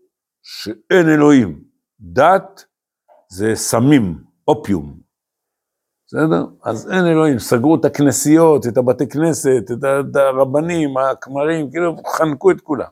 שאין 0.43 1.09
אלוהים. 1.09 1.63
דת 1.99 2.65
זה 3.29 3.55
סמים, 3.55 4.23
אופיום. 4.47 5.00
בסדר? 6.13 6.45
אז 6.63 6.91
אין 6.91 7.05
אלוהים, 7.05 7.39
סגרו 7.39 7.75
את 7.75 7.85
הכנסיות, 7.85 8.67
את 8.67 8.77
הבתי 8.77 9.09
כנסת, 9.09 9.63
את 9.71 10.15
הרבנים, 10.15 10.97
הכמרים, 10.97 11.71
כאילו 11.71 11.95
חנקו 12.07 12.51
את 12.51 12.61
כולם. 12.61 12.89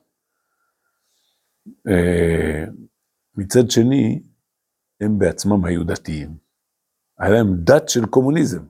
אה, 1.88 2.64
מצד 3.36 3.72
שני, 3.72 4.24
הם 5.02 5.20
בעצמם 5.20 5.66
היו 5.66 5.84
דתיים. 5.84 6.38
היה 7.20 7.30
להם 7.30 7.56
דת 7.58 7.90
של 7.90 8.06
קומוניזם. 8.06 8.64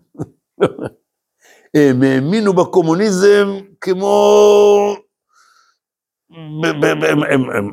הם 1.78 2.02
האמינו 2.02 2.54
בקומוניזם 2.54 3.48
כמו... 3.82 4.16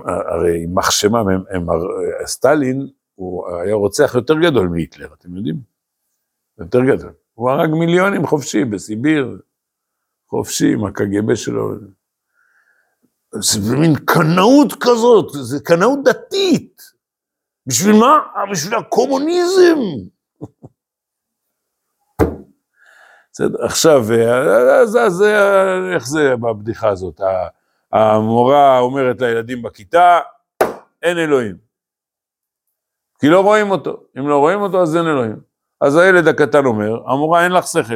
הרי 0.07 0.59
יימח 0.59 0.91
שמם, 0.91 1.27
סטלין, 2.27 2.89
הוא 3.15 3.49
היה 3.49 3.75
רוצח 3.75 4.15
יותר 4.15 4.35
גדול 4.35 4.69
מהיטלר, 4.69 5.09
אתם 5.15 5.37
יודעים? 5.37 5.76
יותר 6.59 6.81
גדול. 6.81 7.13
הוא 7.35 7.51
הרג 7.51 7.71
מיליונים 7.71 8.27
חופשי 8.27 8.65
בסיביר, 8.65 9.39
חופשי 10.29 10.73
עם 10.73 10.85
הקג"ב 10.85 11.35
שלו. 11.35 11.75
זה 13.35 13.77
מין 13.77 13.95
קנאות 14.05 14.73
כזאת, 14.81 15.27
זה 15.33 15.61
קנאות 15.65 15.99
דתית. 16.05 16.83
בשביל 17.67 17.97
מה? 17.97 18.19
בשביל 18.53 18.75
הקומוניזם. 18.75 19.79
בסדר, 23.33 23.65
עכשיו, 23.65 24.01
אז, 24.83 24.97
אז 24.97 25.25
איך 25.95 26.07
זה 26.07 26.37
בבדיחה 26.37 26.89
הזאת? 26.89 27.21
המורה 27.93 28.79
אומרת 28.79 29.21
לילדים 29.21 29.63
בכיתה, 29.63 30.21
אין 31.03 31.19
אלוהים. 31.19 31.57
כי 33.19 33.29
לא 33.29 33.41
רואים 33.41 33.71
אותו. 33.71 34.03
אם 34.19 34.29
לא 34.29 34.39
רואים 34.39 34.61
אותו, 34.61 34.83
אז 34.83 34.97
אין 34.97 35.07
אלוהים. 35.07 35.41
אז 35.81 35.97
הילד 35.97 36.29
הקטן 36.29 36.67
אומר, 36.67 37.11
המורה 37.11 37.45
אין 37.45 37.53
לך 37.53 37.67
שכל. 37.67 37.95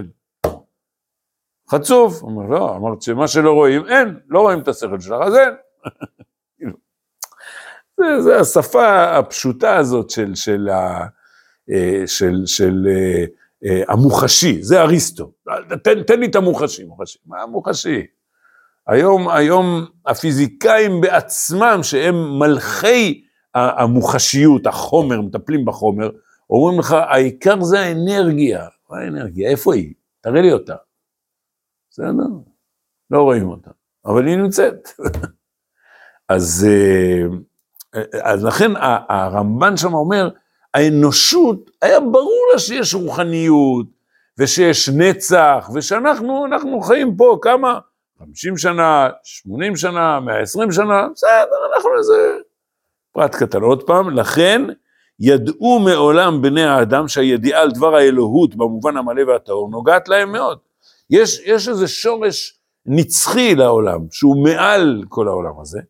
חצוף, 1.70 2.22
אומר, 2.22 2.46
לא, 2.46 2.76
אמרת 2.76 3.02
שמה 3.02 3.28
שלא 3.28 3.52
רואים, 3.52 3.86
אין, 3.86 4.18
לא 4.28 4.40
רואים 4.40 4.58
את 4.58 4.68
השכל 4.68 5.00
שלך, 5.00 5.16
אז 5.22 5.34
אין. 5.36 5.54
זה, 8.00 8.20
זה 8.20 8.40
השפה 8.40 9.18
הפשוטה 9.18 9.76
הזאת 9.76 10.10
של, 10.10 10.34
של, 10.34 10.68
ה, 10.68 11.06
אה, 11.70 12.02
של, 12.06 12.42
של 12.46 12.86
אה, 12.88 13.24
אה, 13.64 13.82
המוחשי, 13.88 14.62
זה 14.62 14.80
אריסטו. 14.80 15.32
תן, 15.84 16.02
תן 16.02 16.20
לי 16.20 16.26
את 16.26 16.36
המוחשי, 16.36 16.84
מוחשי. 16.84 17.18
מה 17.26 17.42
המוחשי? 17.42 18.06
היום, 18.86 19.28
היום 19.28 19.86
הפיזיקאים 20.06 21.00
בעצמם, 21.00 21.78
שהם 21.82 22.38
מלכי 22.38 23.24
המוחשיות, 23.54 24.66
החומר, 24.66 25.20
מטפלים 25.20 25.64
בחומר, 25.64 26.10
אומרים 26.50 26.78
לך, 26.78 26.92
העיקר 26.92 27.62
זה 27.62 27.80
האנרגיה. 27.80 28.66
מה 28.90 28.98
האנרגיה? 28.98 29.50
איפה 29.50 29.74
היא? 29.74 29.94
תראה 30.20 30.42
לי 30.42 30.52
אותה. 30.52 30.76
בסדר? 31.90 32.26
לא 33.10 33.22
רואים 33.22 33.48
אותה, 33.48 33.70
אבל 34.06 34.26
היא 34.26 34.36
נמצאת. 34.36 34.88
אז, 36.28 36.66
אה, 36.68 38.00
אז 38.22 38.44
לכן 38.44 38.70
הרמב"ן 39.08 39.76
שם 39.76 39.94
אומר, 39.94 40.30
האנושות, 40.74 41.70
היה 41.82 42.00
ברור 42.00 42.46
לה 42.52 42.58
שיש 42.58 42.94
רוחניות, 42.94 43.86
ושיש 44.38 44.88
נצח, 44.88 45.70
ושאנחנו 45.74 46.46
אנחנו 46.46 46.80
חיים 46.80 47.16
פה 47.16 47.38
כמה? 47.42 47.78
50 48.18 48.56
שנה, 48.56 49.08
80 49.22 49.76
שנה, 49.76 50.20
120 50.20 50.72
שנה, 50.72 51.08
בסדר, 51.14 51.66
אנחנו 51.74 51.90
איזה 51.98 52.36
פרט 53.12 53.34
קטן. 53.34 53.62
עוד 53.62 53.82
פעם, 53.82 54.10
לכן 54.10 54.62
ידעו 55.20 55.78
מעולם 55.78 56.42
בני 56.42 56.64
האדם 56.64 57.08
שהידיעה 57.08 57.62
על 57.62 57.70
דבר 57.70 57.94
האלוהות 57.94 58.54
במובן 58.54 58.96
המלא 58.96 59.22
והטהור 59.22 59.70
נוגעת 59.70 60.08
להם 60.08 60.32
מאוד. 60.32 60.58
יש, 61.10 61.42
יש 61.46 61.68
איזה 61.68 61.88
שורש 61.88 62.58
נצחי 62.86 63.54
לעולם, 63.54 64.00
שהוא 64.10 64.44
מעל 64.44 65.04
כל 65.08 65.28
העולם 65.28 65.60
הזה. 65.60 65.80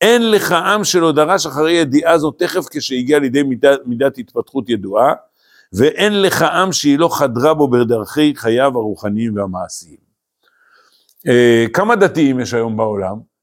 אין 0.00 0.30
לך 0.30 0.52
עם 0.52 0.84
שלא 0.84 1.12
דרש 1.12 1.46
אחרי 1.46 1.72
ידיעה 1.72 2.18
זו 2.18 2.30
תכף 2.30 2.64
כשהגיע 2.70 3.18
לידי 3.18 3.42
מידת, 3.42 3.80
מידת 3.86 4.18
התפתחות 4.18 4.68
ידועה, 4.68 5.12
ואין 5.72 6.22
לך 6.22 6.42
עם 6.42 6.72
שהיא 6.72 6.98
לא 6.98 7.08
חדרה 7.18 7.54
בו 7.54 7.68
בדרכי 7.68 8.32
חייו 8.36 8.72
הרוחניים 8.74 9.36
והמעשיים. 9.36 10.06
אה, 11.28 11.66
כמה 11.72 11.96
דתיים 11.96 12.40
יש 12.40 12.54
היום 12.54 12.76
בעולם? 12.76 13.35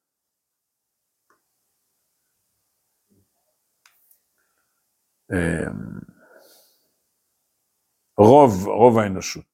רוב, 8.18 8.68
רוב 8.68 8.98
האנושות 8.98 9.46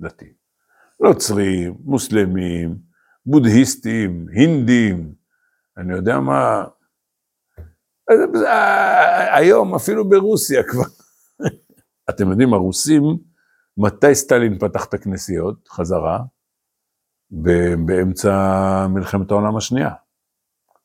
דתיים. 0.00 0.32
נוצרים, 1.00 1.74
מוסלמים, 1.84 2.78
בודהיסטים, 3.26 4.26
הינדים, 4.32 5.14
אני 5.76 5.92
יודע 5.92 6.20
מה, 6.20 6.64
היום 9.34 9.74
אפילו 9.74 10.08
ברוסיה 10.08 10.62
כבר. 10.68 10.84
אתם 12.10 12.30
יודעים, 12.30 12.54
הרוסים, 12.54 13.02
מתי 13.76 14.14
סטלין 14.14 14.58
פתח 14.58 14.84
את 14.84 14.94
הכנסיות 14.94 15.68
חזרה? 15.68 16.18
באמצע 17.86 18.32
מלחמת 18.88 19.30
העולם 19.30 19.56
השנייה. 19.56 19.90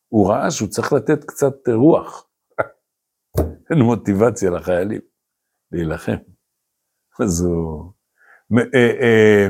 הוא 0.08 0.30
ראה 0.30 0.52
שהוא 0.52 0.70
צריך 0.70 0.94
לתת 0.94 1.24
קצת 1.24 1.54
רוח. 1.70 2.28
אין 3.74 3.82
מוטיבציה 3.82 4.52
לחיילים 4.52 5.02
להילחם. 5.72 6.18
אז 7.20 7.42
הוא... 7.42 7.94
אה, 8.76 8.92
אה, 9.02 9.48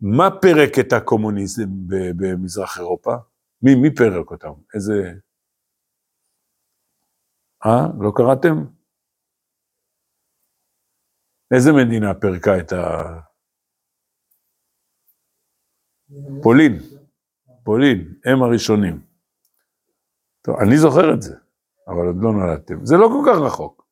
מה 0.00 0.28
פירק 0.40 0.78
את 0.80 0.92
הקומוניזם 0.92 1.68
במזרח 2.16 2.78
אירופה? 2.78 3.14
מי, 3.62 3.74
מי 3.74 3.94
פירק 3.96 4.30
אותם? 4.30 4.52
איזה... 4.74 5.12
אה? 7.66 7.86
לא 8.00 8.12
קראתם? 8.16 8.56
איזה 11.54 11.70
מדינה 11.72 12.14
פירקה 12.14 12.58
את 12.58 12.72
ה... 12.72 13.20
פולין, 16.42 16.72
פולין, 17.64 18.14
הם 18.24 18.42
הראשונים. 18.42 19.00
טוב, 20.42 20.56
אני 20.60 20.78
זוכר 20.78 21.14
את 21.14 21.22
זה, 21.22 21.36
אבל 21.90 22.06
עוד 22.06 22.16
לא 22.20 22.32
נולדתם. 22.32 22.86
זה 22.86 22.96
לא 22.96 23.08
כל 23.08 23.30
כך 23.30 23.38
רחוק. 23.40 23.86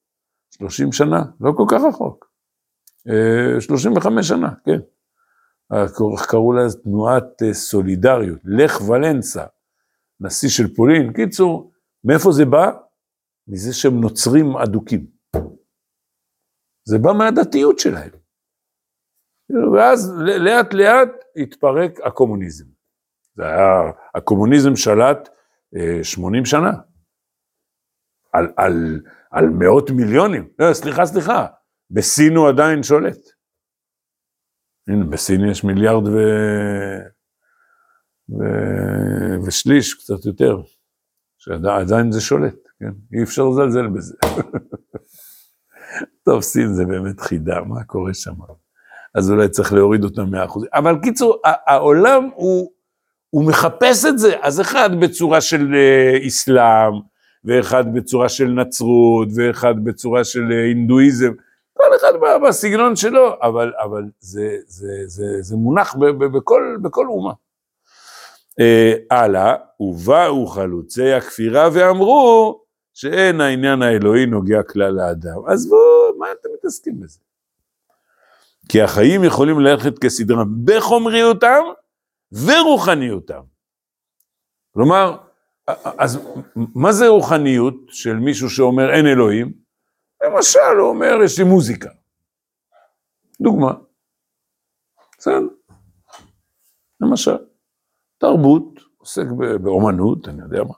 30 0.50 0.92
שנה, 0.92 1.22
לא 1.40 1.52
כל 1.56 1.64
כך 1.70 1.80
רחוק. 1.88 2.28
35 3.60 4.16
אה, 4.16 4.22
שנה, 4.22 4.50
כן. 4.64 4.78
קראו 6.28 6.52
לה 6.52 6.62
תנועת 6.84 7.42
אה, 7.42 7.54
סולידריות, 7.54 8.40
לך 8.44 8.88
ולנסה, 8.88 9.44
נשיא 10.20 10.48
של 10.48 10.74
פולין. 10.74 11.12
קיצור, 11.12 11.72
מאיפה 12.04 12.32
זה 12.32 12.44
בא? 12.44 12.70
מזה 13.48 13.72
שהם 13.72 14.00
נוצרים 14.00 14.56
אדוקים. 14.56 15.06
זה 16.84 16.98
בא 16.98 17.12
מהדתיות 17.12 17.78
שלהם. 17.78 18.10
ואז 19.74 20.14
לאט 20.18 20.74
לאט 20.74 21.08
התפרק 21.36 22.00
הקומוניזם. 22.04 22.64
זה 23.34 23.46
היה, 23.46 23.90
הקומוניזם 24.14 24.76
שלט 24.76 25.28
80 26.02 26.42
אה, 26.42 26.46
שנה. 26.46 26.72
על, 28.32 28.48
על, 28.56 29.00
על 29.30 29.48
מאות 29.48 29.90
מיליונים. 29.90 30.48
לא, 30.58 30.74
סליחה, 30.74 31.06
סליחה, 31.06 31.46
בסין 31.90 32.36
הוא 32.36 32.48
עדיין 32.48 32.82
שולט. 32.82 33.18
הנה, 34.88 35.04
בסין 35.04 35.48
יש 35.50 35.64
מיליארד 35.64 36.08
ו... 36.08 36.18
ו... 38.30 38.42
ושליש, 39.46 39.94
קצת 39.94 40.26
יותר, 40.26 40.62
שעדיין 41.38 42.12
זה 42.12 42.20
שולט, 42.20 42.68
כן? 42.80 43.18
אי 43.18 43.22
אפשר 43.22 43.42
לזלזל 43.48 43.86
בזה. 43.86 44.16
טוב, 46.24 46.42
סין 46.42 46.74
זה 46.74 46.84
באמת 46.84 47.20
חידה, 47.20 47.60
מה 47.60 47.84
קורה 47.84 48.14
שם? 48.14 48.34
אז 49.14 49.30
אולי 49.30 49.48
צריך 49.48 49.72
להוריד 49.72 50.04
אותם 50.04 50.30
מהאחוז. 50.30 50.64
אבל 50.74 50.96
קיצור, 51.02 51.40
העולם 51.44 52.30
הוא, 52.34 52.72
הוא 53.30 53.48
מחפש 53.48 54.04
את 54.04 54.18
זה, 54.18 54.36
אז 54.42 54.60
אחד 54.60 54.90
בצורה 55.00 55.40
של 55.40 55.74
אסלאם, 56.26 56.92
אה, 56.94 56.98
ואחד 57.48 57.94
בצורה 57.94 58.28
של 58.28 58.48
נצרות, 58.48 59.28
ואחד 59.36 59.84
בצורה 59.84 60.24
של 60.24 60.52
אה, 60.52 60.62
הינדואיזם. 60.62 61.32
כל 61.72 61.96
אחד 61.96 62.12
בסגנון 62.48 62.96
שלו, 62.96 63.34
אבל, 63.42 63.72
אבל 63.84 64.02
זה, 64.20 64.56
זה, 64.66 65.02
זה, 65.06 65.42
זה 65.42 65.56
מונח 65.56 65.94
ב, 65.94 66.04
ב, 66.04 66.24
בכל, 66.24 66.76
בכל 66.82 67.06
אומה. 67.06 67.32
אה, 68.60 68.94
הלאה, 69.10 69.54
ובאו 69.80 70.46
חלוצי 70.46 71.12
הכפירה 71.12 71.68
ואמרו 71.72 72.60
שאין 72.94 73.40
העניין 73.40 73.82
האלוהי 73.82 74.26
נוגע 74.26 74.62
כלל 74.62 74.90
לאדם. 74.90 75.38
אז 75.48 75.68
בואו, 75.68 76.18
מה 76.18 76.26
אתם 76.32 76.48
מתעסקים 76.58 77.00
בזה? 77.00 77.18
כי 78.68 78.82
החיים 78.82 79.24
יכולים 79.24 79.60
ללכת 79.60 79.98
כסדרם 79.98 80.48
בחומריותם 80.64 81.62
ורוחניותם. 82.32 83.40
כלומר, 84.74 85.16
אז 85.98 86.18
מה 86.54 86.92
זה 86.92 87.08
רוחניות 87.08 87.74
של 87.88 88.14
מישהו 88.14 88.50
שאומר 88.50 88.94
אין 88.94 89.06
אלוהים? 89.06 89.52
למשל, 90.24 90.78
הוא 90.78 90.88
אומר, 90.88 91.18
יש 91.24 91.38
לי 91.38 91.44
מוזיקה. 91.44 91.90
דוגמה. 93.40 93.72
בסדר. 95.18 95.48
למשל, 97.00 97.36
תרבות, 98.18 98.80
עוסק 98.98 99.24
באומנות, 99.62 100.28
אני 100.28 100.42
יודע 100.42 100.64
מה. 100.64 100.74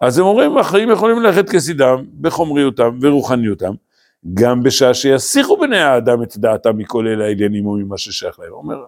אז 0.00 0.18
הם 0.18 0.24
אומרים, 0.24 0.58
החיים 0.58 0.90
יכולים 0.90 1.22
ללכת 1.22 1.50
כסידם, 1.50 2.04
בחומריותם 2.20 2.98
ורוחניותם, 3.02 3.74
גם 4.34 4.62
בשעה 4.62 4.94
שיסיחו 4.94 5.56
בני 5.56 5.78
האדם 5.78 6.22
את 6.22 6.36
דעתם 6.36 6.78
מכל 6.78 7.06
אלה 7.06 7.24
העניינים 7.24 7.66
או 7.66 7.76
ממה 7.76 7.98
ששייך 7.98 8.38
להם. 8.38 8.50
הוא 8.50 8.58
אומר, 8.58 8.84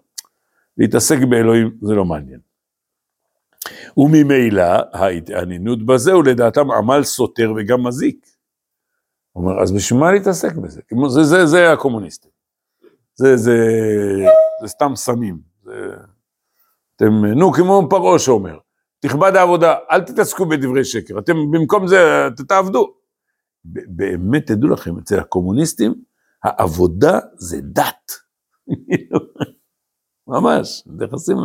להתעסק 0.78 1.18
באלוהים 1.30 1.70
זה 1.82 1.94
לא 1.94 2.04
מעניין. 2.04 2.40
וממילא 3.96 4.62
ההתעניינות 4.92 5.86
בזה 5.86 6.12
הוא 6.12 6.24
לדעתם 6.24 6.70
עמל 6.70 7.02
סותר 7.02 7.52
וגם 7.56 7.86
מזיק. 7.86 8.26
הוא 9.32 9.44
אומר, 9.44 9.62
אז 9.62 9.72
בשביל 9.72 10.00
מה 10.00 10.12
להתעסק 10.12 10.54
בזה? 10.54 10.80
זה, 11.08 11.24
זה, 11.24 11.46
זה 11.46 11.72
הקומוניסטים. 11.72 12.30
זה, 13.14 13.36
זה, 13.36 13.58
זה 14.62 14.68
סתם 14.68 14.96
סמים. 14.96 15.38
זה, 15.64 15.72
אתם, 16.96 17.24
נו, 17.24 17.52
כמו 17.52 17.86
פרעה 17.90 18.18
שאומר, 18.18 18.58
תכבד 19.00 19.36
העבודה, 19.36 19.74
אל 19.90 20.00
תתעסקו 20.00 20.46
בדברי 20.46 20.84
שקר, 20.84 21.18
אתם 21.18 21.50
במקום 21.50 21.86
זה, 21.86 22.28
תעבדו. 22.48 22.94
באמת, 23.64 24.46
תדעו 24.46 24.68
לכם, 24.68 24.98
אצל 24.98 25.18
הקומוניסטים, 25.18 25.94
העבודה 26.44 27.18
זה 27.34 27.60
דת. 27.62 28.12
ממש, 30.28 30.82
מתייחסים 30.86 31.36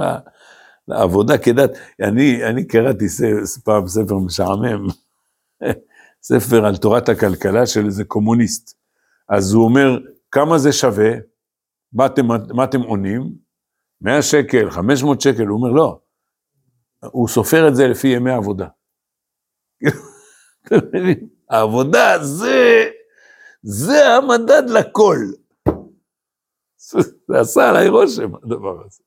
לעבודה 0.87 1.37
כדת. 1.37 1.71
אני, 2.01 2.45
אני 2.45 2.67
קראתי 2.67 3.05
פעם 3.63 3.87
ספר 3.87 4.17
משעמם. 4.17 4.87
ספר 6.23 6.65
על 6.65 6.77
תורת 6.77 7.09
הכלכלה 7.09 7.65
של 7.65 7.85
איזה 7.85 8.03
קומוניסט. 8.03 8.77
אז 9.29 9.53
הוא 9.53 9.65
אומר, 9.65 9.99
כמה 10.31 10.57
זה 10.57 10.71
שווה? 10.71 11.11
מה 11.93 12.05
אתם, 12.05 12.27
מה 12.27 12.63
אתם 12.63 12.81
עונים? 12.81 13.35
100 14.01 14.21
שקל, 14.21 14.71
500 14.71 15.21
שקל, 15.21 15.45
הוא 15.45 15.57
אומר, 15.57 15.71
לא. 15.71 15.99
הוא 17.05 17.27
סופר 17.27 17.67
את 17.67 17.75
זה 17.75 17.87
לפי 17.87 18.07
ימי 18.07 18.31
עבודה. 18.31 18.67
העבודה 21.49 22.23
זה, 22.23 22.89
זה 23.63 24.07
המדד 24.07 24.63
לכל. 24.69 25.17
זה 27.27 27.39
עשה 27.39 27.69
עליי 27.69 27.89
רושם, 27.89 28.35
הדבר 28.35 28.85
הזה. 28.85 29.04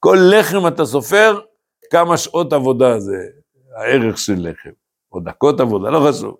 כל 0.00 0.18
לחם 0.30 0.66
אתה 0.66 0.84
סופר, 0.84 1.40
כמה 1.90 2.16
שעות 2.16 2.52
עבודה 2.52 3.00
זה 3.00 3.16
הערך 3.76 4.18
של 4.18 4.48
לחם, 4.48 4.70
או 5.12 5.20
דקות 5.20 5.60
עבודה, 5.60 5.90
לא 5.90 6.08
חשוב. 6.08 6.36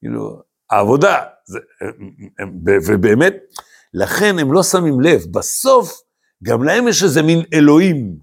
כאילו, 0.00 0.42
העבודה, 0.70 1.18
זה, 1.44 1.58
ובאמת, 2.86 3.36
לכן 3.94 4.38
הם 4.38 4.52
לא 4.52 4.62
שמים 4.62 5.00
לב, 5.00 5.22
בסוף 5.30 6.00
גם 6.42 6.62
להם 6.62 6.88
יש 6.88 7.02
איזה 7.02 7.22
מין 7.22 7.42
אלוהים, 7.54 8.16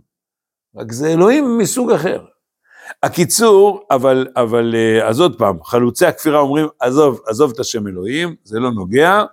רק 0.75 0.91
זה 0.91 1.07
אלוהים 1.07 1.57
מסוג 1.57 1.91
אחר. 1.91 2.25
הקיצור, 3.03 3.85
אבל, 3.91 4.27
אבל, 4.35 4.75
אה, 4.75 5.07
אז 5.07 5.19
עוד 5.19 5.37
פעם, 5.37 5.63
חלוצי 5.63 6.05
הכפירה 6.05 6.39
אומרים, 6.39 6.67
עזוב, 6.79 7.21
עזוב 7.27 7.51
את 7.53 7.59
השם 7.59 7.87
אלוהים, 7.87 8.35
זה 8.43 8.59
לא 8.59 8.71
נוגע, 8.71 9.23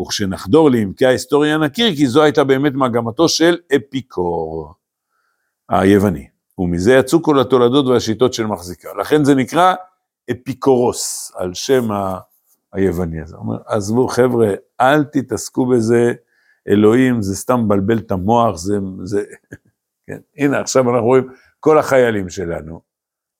וכשנחדור 0.00 0.70
לעמקי 0.70 1.06
ההיסטוריה 1.06 1.58
נכיר, 1.58 1.96
כי 1.96 2.06
זו 2.06 2.22
הייתה 2.22 2.44
באמת 2.44 2.72
מגמתו 2.74 3.28
של 3.28 3.56
אפיקור, 3.76 4.74
היווני. 5.80 6.26
ומזה 6.58 6.94
יצאו 6.94 7.22
כל 7.22 7.40
התולדות 7.40 7.86
והשיטות 7.86 8.34
של 8.34 8.46
מחזיקה. 8.46 8.88
לכן 9.00 9.24
זה 9.24 9.34
נקרא 9.34 9.74
אפיקורוס, 10.30 11.32
על 11.36 11.54
שם 11.54 11.92
ה... 11.92 12.18
היווני 12.72 13.20
הזה. 13.20 13.36
אומר, 13.36 13.56
עזבו 13.66 14.08
חבר'ה, 14.08 14.54
אל 14.80 15.04
תתעסקו 15.04 15.66
בזה, 15.66 16.12
אלוהים 16.68 17.22
זה 17.22 17.36
סתם 17.36 17.60
מבלבל 17.60 17.98
את 17.98 18.10
המוח, 18.10 18.56
זה, 18.56 18.78
זה, 19.02 19.22
כן, 20.06 20.18
הנה 20.38 20.60
עכשיו 20.60 20.90
אנחנו 20.90 21.06
רואים 21.06 21.28
כל 21.60 21.78
החיילים 21.78 22.28
שלנו, 22.28 22.80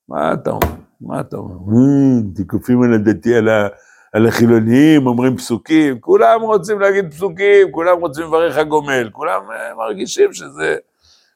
מה 0.09 0.33
אתה 0.33 0.51
אומר, 0.51 0.75
מה 1.01 1.21
אתה 1.21 1.37
אומר, 1.37 1.55
אה, 1.55 2.35
תיקופים 2.35 2.83
על 2.83 2.95
הדתי, 2.95 3.35
על, 3.35 3.49
ה, 3.49 3.69
על 4.13 4.27
החילוניים, 4.27 5.07
אומרים 5.07 5.37
פסוקים, 5.37 6.01
כולם 6.01 6.41
רוצים 6.41 6.81
להגיד 6.81 7.11
פסוקים, 7.11 7.71
כולם 7.71 8.01
רוצים 8.01 8.25
לברך 8.25 8.57
הגומל, 8.57 9.11
כולם 9.13 9.41
אה, 9.51 9.75
מרגישים 9.75 10.33
שזה 10.33 10.77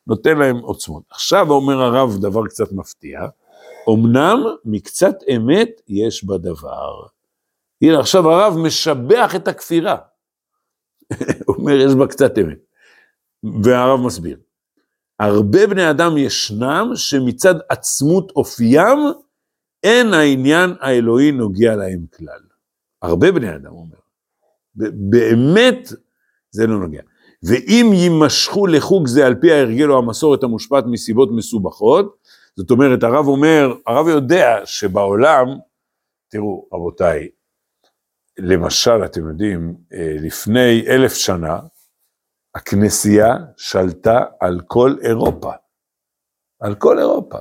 נותן 0.07 0.39
להם 0.39 0.57
עוצמות. 0.57 1.03
עכשיו 1.11 1.51
אומר 1.51 1.83
הרב 1.83 2.17
דבר 2.21 2.47
קצת 2.47 2.73
מפתיע, 2.73 3.21
אמנם 3.91 4.45
מקצת 4.65 5.15
אמת 5.37 5.71
יש 5.89 6.25
בדבר. 6.25 7.07
הנה 7.83 8.01
עכשיו 8.01 8.31
הרב 8.31 8.55
משבח 8.59 9.37
את 9.37 9.49
הכפירה. 9.49 9.97
אומר, 11.49 11.73
יש 11.73 11.95
בה 11.95 12.07
קצת 12.07 12.39
אמת. 12.39 12.59
והרב 13.63 14.01
מסביר, 14.01 14.39
הרבה 15.19 15.67
בני 15.67 15.91
אדם 15.91 16.19
ישנם 16.19 16.91
שמצד 16.95 17.55
עצמות 17.69 18.33
אופיים, 18.37 18.99
אין 19.83 20.15
העניין 20.15 20.71
האלוהי 20.81 21.33
נוגע 21.33 21.77
להם 21.77 22.07
כלל. 22.17 22.41
הרבה 23.03 23.33
בני 23.33 23.55
אדם 23.57 23.73
אומר. 23.73 23.97
באמת 25.11 25.89
זה 26.51 26.67
לא 26.67 26.79
נוגע. 26.79 27.03
ואם 27.43 27.91
יימשכו 27.95 28.67
לחוג 28.67 29.07
זה 29.07 29.27
על 29.27 29.35
פי 29.35 29.53
ההרגל 29.53 29.91
או 29.91 29.99
המסורת 29.99 30.43
המושפעת 30.43 30.85
מסיבות 30.87 31.29
מסובכות, 31.33 32.17
זאת 32.57 32.71
אומרת, 32.71 33.03
הרב 33.03 33.27
אומר, 33.27 33.75
הרב 33.87 34.09
יודע 34.09 34.61
שבעולם, 34.65 35.47
תראו, 36.31 36.69
רבותיי, 36.73 37.29
למשל, 38.39 39.05
אתם 39.05 39.29
יודעים, 39.29 39.75
אה, 39.93 40.17
לפני 40.21 40.85
אלף 40.89 41.15
שנה, 41.15 41.59
הכנסייה 42.55 43.37
שלטה 43.57 44.25
על 44.41 44.61
כל 44.67 44.95
אירופה. 45.03 45.53
על 46.61 46.75
כל 46.75 46.99
אירופה. 46.99 47.39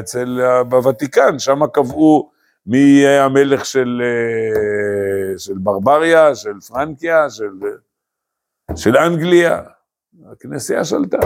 אצל, 0.00 0.40
בוותיקן, 0.68 1.38
שם 1.38 1.66
קבעו 1.66 2.30
מי 2.66 2.78
יהיה 2.78 3.24
המלך 3.24 3.64
של, 3.66 4.02
אה, 4.04 5.11
של 5.44 5.58
ברבריה, 5.58 6.34
של 6.34 6.60
פרנקיה, 6.68 7.30
של, 7.30 7.50
של 8.76 8.96
אנגליה. 8.96 9.62
הכנסייה 10.32 10.84
שלטה. 10.84 11.18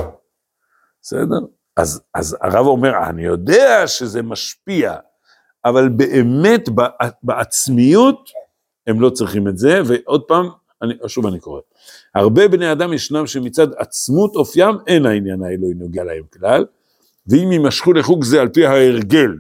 בסדר? 1.03 1.39
אז, 1.77 2.03
אז 2.15 2.37
הרב 2.41 2.67
אומר, 2.67 2.93
אני 3.09 3.25
יודע 3.25 3.87
שזה 3.87 4.23
משפיע, 4.23 4.97
אבל 5.65 5.89
באמת 5.89 6.69
בעצמיות 7.23 8.31
הם 8.87 9.01
לא 9.01 9.11
צריכים 9.11 9.49
את 9.49 9.59
זה, 9.59 9.81
ועוד 9.87 10.23
פעם, 10.23 10.49
אני, 10.83 10.95
שוב 11.07 11.27
אני 11.27 11.41
קורא, 11.41 11.61
הרבה 12.15 12.49
בני 12.49 12.73
אדם 12.73 12.93
ישנם 12.93 13.27
שמצד 13.27 13.67
עצמות 13.79 14.37
אופיים 14.37 14.75
אין 14.87 15.07
העניין 15.07 15.43
האלוהי 15.43 15.75
נוגע 15.75 16.05
להם 16.05 16.23
כלל, 16.33 16.67
ואם 17.27 17.53
יימשכו 17.53 17.93
לחוג 17.93 18.25
זה 18.25 18.41
על 18.41 18.49
פי 18.49 18.67
ההרגל, 18.67 19.31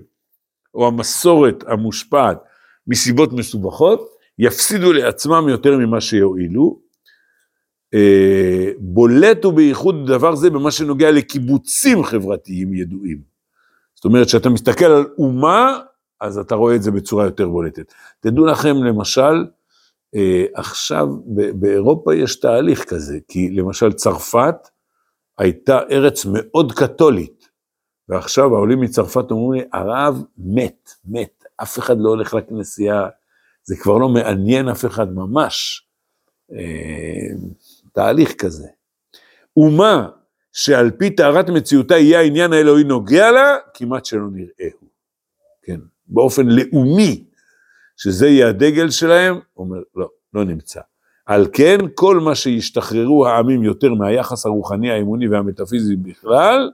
או 0.74 0.86
המסורת 0.86 1.64
המושפעת 1.66 2.38
מסיבות 2.86 3.32
מסובכות, 3.32 4.15
יפסידו 4.38 4.92
לעצמם 4.92 5.48
יותר 5.48 5.76
ממה 5.76 6.00
שיועילו. 6.00 6.80
אה, 7.94 8.70
בולט 8.78 9.44
ובייחוד 9.44 10.06
דבר 10.06 10.34
זה 10.34 10.50
במה 10.50 10.70
שנוגע 10.70 11.10
לקיבוצים 11.10 12.04
חברתיים 12.04 12.74
ידועים. 12.74 13.22
זאת 13.94 14.04
אומרת, 14.04 14.26
כשאתה 14.26 14.48
מסתכל 14.48 14.84
על 14.84 15.06
אומה, 15.18 15.78
אז 16.20 16.38
אתה 16.38 16.54
רואה 16.54 16.74
את 16.74 16.82
זה 16.82 16.90
בצורה 16.90 17.24
יותר 17.24 17.48
בולטת. 17.48 17.94
תדעו 18.20 18.46
לכם, 18.46 18.76
למשל, 18.84 19.46
אה, 20.14 20.44
עכשיו 20.54 21.08
באירופה 21.54 22.14
יש 22.14 22.40
תהליך 22.40 22.84
כזה, 22.84 23.18
כי 23.28 23.50
למשל 23.50 23.92
צרפת 23.92 24.68
הייתה 25.38 25.80
ארץ 25.90 26.26
מאוד 26.32 26.72
קתולית, 26.72 27.48
ועכשיו 28.08 28.54
העולים 28.54 28.80
מצרפת 28.80 29.30
אומרים 29.30 29.60
לי, 29.60 29.68
הרב 29.72 30.22
מת, 30.38 30.90
מת, 31.04 31.44
אף 31.62 31.78
אחד 31.78 31.96
לא 31.98 32.08
הולך 32.08 32.34
לכנסייה, 32.34 33.08
זה 33.66 33.76
כבר 33.76 33.98
לא 33.98 34.08
מעניין 34.08 34.68
אף 34.68 34.84
אחד 34.84 35.12
ממש. 35.12 35.86
אה, 36.52 37.36
תהליך 37.92 38.34
כזה. 38.34 38.66
אומה 39.56 40.08
שעל 40.52 40.90
פי 40.90 41.10
טהרת 41.10 41.50
מציאותה 41.50 41.96
יהיה 41.96 42.20
העניין 42.20 42.52
האלוהי 42.52 42.84
נוגע 42.84 43.30
לה, 43.30 43.56
כמעט 43.74 44.04
שלא 44.04 44.26
נראהו. 44.32 44.88
כן, 45.62 45.80
באופן 46.06 46.46
לאומי, 46.46 47.24
שזה 47.96 48.28
יהיה 48.28 48.48
הדגל 48.48 48.90
שלהם, 48.90 49.40
אומר, 49.56 49.78
לא, 49.94 50.08
לא 50.34 50.44
נמצא. 50.44 50.80
על 51.26 51.48
כן, 51.52 51.78
כל 51.94 52.20
מה 52.20 52.34
שישתחררו 52.34 53.26
העמים 53.26 53.62
יותר 53.62 53.94
מהיחס 53.94 54.46
הרוחני, 54.46 54.90
האמוני 54.90 55.28
והמטאפיזי 55.28 55.96
בכלל, 55.96 56.70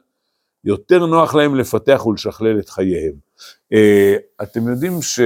יותר 0.65 1.07
נוח 1.07 1.35
להם 1.35 1.55
לפתח 1.55 2.07
ולשכלל 2.07 2.59
את 2.59 2.69
חייהם. 2.69 3.15
Uh, 3.75 4.43
אתם 4.43 4.69
יודעים 4.69 5.03
ש... 5.03 5.21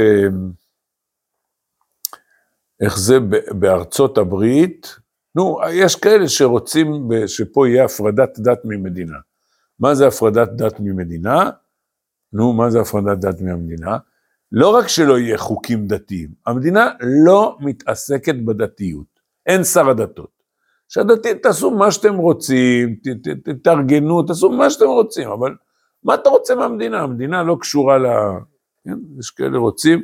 איך 2.80 2.98
זה 2.98 3.18
בארצות 3.50 4.18
הברית, 4.18 4.96
נו, 5.34 5.58
יש 5.72 5.96
כאלה 5.96 6.28
שרוצים 6.28 7.08
שפה 7.26 7.68
יהיה 7.68 7.84
הפרדת 7.84 8.38
דת 8.38 8.58
ממדינה. 8.64 9.16
מה 9.80 9.94
זה 9.94 10.06
הפרדת 10.06 10.48
דת 10.56 10.80
ממדינה? 10.80 11.50
נו, 12.32 12.52
מה 12.52 12.70
זה 12.70 12.80
הפרדת 12.80 13.18
דת 13.18 13.40
מהמדינה? 13.40 13.98
לא 14.52 14.76
רק 14.76 14.88
שלא 14.88 15.18
יהיה 15.18 15.38
חוקים 15.38 15.86
דתיים, 15.86 16.28
המדינה 16.46 16.90
לא 17.00 17.56
מתעסקת 17.60 18.34
בדתיות, 18.44 19.20
אין 19.46 19.64
שר 19.64 19.90
הדתות. 19.90 20.36
שהדתיים 20.88 21.38
תעשו 21.38 21.70
מה 21.70 21.90
שאתם 21.90 22.14
רוצים, 22.14 22.96
תתארגנו, 23.44 24.22
תעשו 24.22 24.50
מה 24.50 24.70
שאתם 24.70 24.86
רוצים, 24.86 25.28
אבל 25.28 25.54
מה 26.04 26.14
אתה 26.14 26.30
רוצה 26.30 26.54
מהמדינה? 26.54 27.00
המדינה 27.00 27.42
לא 27.42 27.56
קשורה 27.60 27.98
ל... 27.98 28.06
כן? 28.84 28.98
יש 29.18 29.30
כאלה 29.30 29.58
רוצים 29.58 30.02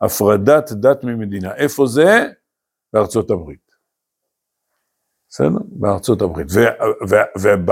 הפרדת 0.00 0.72
דת 0.72 1.04
ממדינה. 1.04 1.54
איפה 1.54 1.86
זה? 1.86 2.26
בארצות 2.92 3.30
הברית. 3.30 3.70
בסדר? 5.28 5.58
בארצות 5.68 6.22
הברית. 6.22 6.46
וב... 6.50 7.70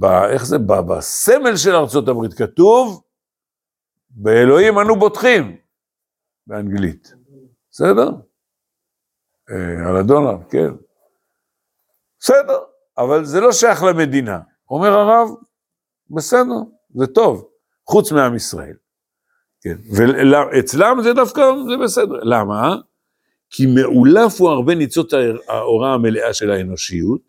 ב, 0.00 0.04
איך 0.04 0.44
זה? 0.44 0.58
ב, 0.58 0.72
בסמל 0.72 1.56
של 1.56 1.74
ארצות 1.74 2.08
הברית 2.08 2.34
כתוב, 2.34 3.02
באלוהים 4.10 4.78
אנו 4.78 4.98
בוטחים, 4.98 5.56
באנגלית. 6.46 7.14
בסדר? 7.70 8.08
אה, 9.50 9.88
על 9.88 9.96
הדולר, 9.96 10.36
כן. 10.50 10.70
בסדר, 12.20 12.58
אבל 12.98 13.24
זה 13.24 13.40
לא 13.40 13.52
שייך 13.52 13.82
למדינה. 13.82 14.40
אומר 14.70 14.88
הרב, 14.88 15.28
בסדר, 16.10 16.60
זה 16.94 17.06
טוב, 17.06 17.48
חוץ 17.86 18.12
מעם 18.12 18.34
ישראל. 18.34 18.76
כן, 19.64 19.76
ואצלם 19.96 20.98
זה 21.02 21.12
דווקא, 21.12 21.42
זה 21.68 21.76
בסדר. 21.84 22.18
למה? 22.22 22.76
כי 23.50 23.66
מאולף 23.66 24.40
הוא 24.40 24.48
הרבה 24.50 24.74
ניצות 24.74 25.12
ההוראה 25.48 25.94
המלאה 25.94 26.34
של 26.34 26.50
האנושיות, 26.50 27.20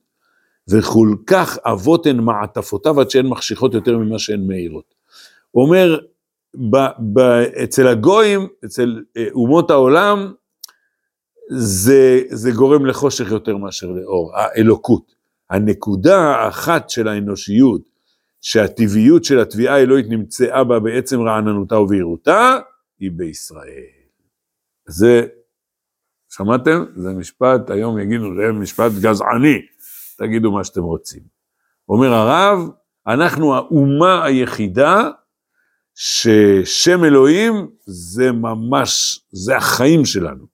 וכל 0.69 1.15
כך 1.27 1.57
עבות 1.63 2.05
הן 2.05 2.19
מעטפותיו 2.19 3.01
עד 3.01 3.09
שהן 3.09 3.27
מחשיכות 3.27 3.73
יותר 3.73 3.97
ממה 3.97 4.19
שהן 4.19 4.47
מאירות. 4.47 4.95
הוא 5.51 5.65
אומר, 5.65 5.99
ב, 6.55 6.77
ב, 7.13 7.19
אצל 7.63 7.87
הגויים, 7.87 8.47
אצל 8.65 9.03
אה, 9.17 9.27
אומות 9.31 9.71
העולם, 9.71 10.33
זה, 11.49 12.21
זה 12.29 12.51
גורם 12.51 12.85
לחושך 12.85 13.31
יותר 13.31 13.57
מאשר 13.57 13.87
לאור, 13.87 14.31
האלוקות. 14.35 15.15
הנקודה 15.49 16.17
האחת 16.17 16.89
של 16.89 17.07
האנושיות, 17.07 17.81
שהטבעיות 18.45 19.23
של 19.23 19.39
התביעה 19.39 19.75
האלוהית 19.75 20.05
נמצאה 20.09 20.63
בה 20.63 20.79
בעצם 20.79 21.21
רעננותה 21.21 21.79
ובהירותה, 21.79 22.59
היא 22.99 23.11
בישראל. 23.11 23.83
זה, 24.87 25.27
שמעתם? 26.33 26.85
זה 26.95 27.09
משפט, 27.09 27.69
היום 27.69 27.99
יגידו, 27.99 28.25
זה 28.35 28.51
משפט 28.51 28.91
גזעני, 29.01 29.61
תגידו 30.17 30.51
מה 30.51 30.63
שאתם 30.63 30.81
רוצים. 30.81 31.21
אומר 31.89 32.13
הרב, 32.13 32.69
אנחנו 33.07 33.55
האומה 33.55 34.25
היחידה 34.25 35.09
ששם 35.95 37.03
אלוהים 37.03 37.67
זה 37.85 38.31
ממש, 38.31 39.19
זה 39.31 39.57
החיים 39.57 40.05
שלנו. 40.05 40.45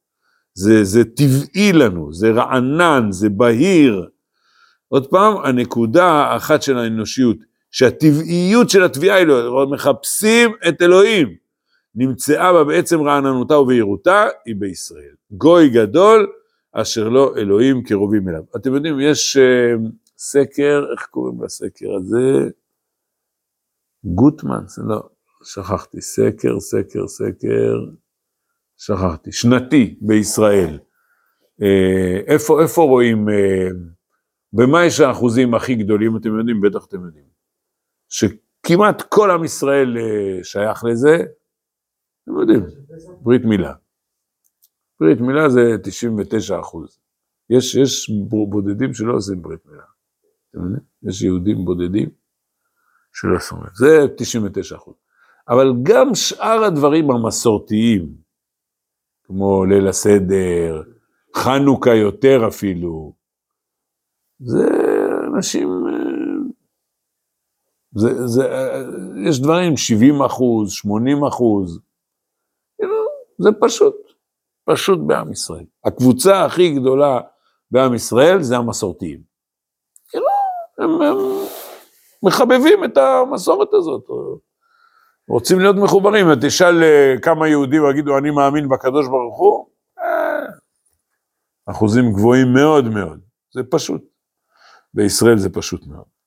זה, 0.53 0.83
זה 0.83 1.03
טבעי 1.03 1.73
לנו, 1.73 2.13
זה 2.13 2.31
רענן, 2.31 3.07
זה 3.09 3.29
בהיר. 3.29 4.09
עוד 4.87 5.07
פעם, 5.07 5.33
הנקודה 5.43 6.05
האחת 6.05 6.61
של 6.61 6.77
האנושיות, 6.77 7.50
שהטבעיות 7.71 8.69
של 8.69 8.83
התביעה 8.83 9.17
היא 9.17 9.27
לא, 9.27 9.67
מחפשים 9.71 10.51
את 10.67 10.81
אלוהים, 10.81 11.35
נמצאה 11.95 12.53
בה 12.53 12.63
בעצם 12.63 13.01
רעננותה 13.01 13.57
ובהירותה, 13.57 14.25
היא 14.45 14.55
בישראל. 14.55 15.13
גוי 15.31 15.69
גדול, 15.69 16.27
אשר 16.71 17.09
לא 17.09 17.33
אלוהים 17.37 17.83
קרובים 17.83 18.29
אליו. 18.29 18.41
אתם 18.55 18.73
יודעים, 18.73 18.99
יש 18.99 19.37
uh, 19.37 19.81
סקר, 20.17 20.85
איך 20.91 21.05
קוראים 21.05 21.43
לסקר 21.43 21.95
הזה? 21.95 22.49
גוטמן, 24.03 24.63
לא, 24.87 25.09
שכחתי, 25.43 26.01
סקר, 26.01 26.59
סקר, 26.59 27.07
סקר, 27.07 27.75
שכחתי, 28.77 29.31
שנתי 29.31 29.97
בישראל. 30.01 30.79
אה, 31.61 32.19
איפה, 32.27 32.61
איפה 32.61 32.81
רואים, 32.81 33.29
אה, 33.29 33.67
במה 34.53 34.85
יש 34.85 34.99
האחוזים 34.99 35.53
הכי 35.53 35.75
גדולים, 35.75 36.17
אתם 36.17 36.39
יודעים, 36.39 36.61
בטח 36.61 36.85
אתם 36.85 37.05
יודעים, 37.05 37.30
שכמעט 38.11 39.01
כל 39.01 39.31
עם 39.31 39.43
ישראל 39.43 39.97
אה, 39.97 40.43
שייך 40.43 40.83
לזה, 40.83 41.17
אתם 42.23 42.39
יודעים, 42.39 42.65
ברית 43.21 43.45
מילה. 43.45 43.73
ברית 44.99 45.21
מילה 45.21 45.49
זה 45.49 45.77
99 45.83 46.59
אחוז. 46.59 46.99
יש, 47.49 47.75
יש 47.75 48.11
בודדים 48.49 48.93
שלא 48.93 49.13
עושים 49.13 49.41
ברית 49.41 49.65
מילה. 49.65 49.83
יש 51.09 51.21
יהודים 51.21 51.65
בודדים 51.65 52.09
שלא 53.13 53.35
עושים 53.35 53.57
את 53.57 53.75
זה. 53.75 53.85
זה 53.85 54.07
99 54.17 54.75
אחוז. 54.75 54.95
אבל 55.49 55.73
גם 55.83 56.15
שאר 56.15 56.63
הדברים 56.63 57.11
המסורתיים, 57.11 58.15
כמו 59.23 59.65
ליל 59.65 59.87
הסדר, 59.87 60.83
חנוכה 61.35 61.95
יותר 61.95 62.47
אפילו, 62.47 63.13
זה 64.39 64.67
אנשים, 65.35 65.69
זה, 67.95 68.27
זה, 68.27 68.43
יש 69.25 69.41
דברים, 69.41 69.77
70 69.77 70.21
אחוז, 70.21 70.71
80 70.71 71.23
אחוז, 71.23 71.79
זה 73.41 73.49
פשוט, 73.61 73.95
פשוט 74.65 74.99
בעם 75.07 75.31
ישראל. 75.31 75.65
הקבוצה 75.85 76.45
הכי 76.45 76.75
גדולה 76.75 77.19
בעם 77.71 77.93
ישראל 77.93 78.41
זה 78.41 78.57
המסורתיים. 78.57 79.21
הם, 80.77 81.01
הם 81.01 81.17
מחבבים 82.23 82.83
את 82.83 82.97
המסורת 82.97 83.73
הזאת. 83.73 84.05
רוצים 85.29 85.59
להיות 85.59 85.75
מחוברים, 85.75 86.25
תשאל 86.41 86.83
אה, 86.83 87.15
כמה 87.21 87.47
יהודים 87.47 87.81
יגידו 87.89 88.17
אני 88.17 88.31
מאמין 88.31 88.69
בקדוש 88.69 89.07
ברוך 89.07 89.39
הוא, 89.39 89.67
אה, 89.99 90.45
אחוזים 91.65 92.13
גבוהים 92.13 92.53
מאוד 92.53 92.85
מאוד, 92.85 93.19
זה 93.53 93.61
פשוט. 93.71 94.01
בישראל 94.93 95.37
זה 95.37 95.49
פשוט 95.49 95.87
מאוד. 95.87 96.20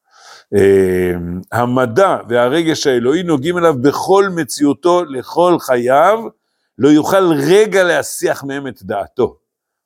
אה, 0.54 1.14
המדע 1.52 2.16
והרגש 2.28 2.86
האלוהי 2.86 3.22
נוגעים 3.22 3.58
אליו 3.58 3.74
בכל 3.80 4.28
מציאותו, 4.36 5.04
לכל 5.04 5.56
חייו, 5.60 6.18
לא 6.78 6.88
יוכל 6.88 7.32
רגע 7.32 7.84
להסיח 7.84 8.44
מהם 8.44 8.66
את 8.66 8.82
דעתו. 8.82 9.36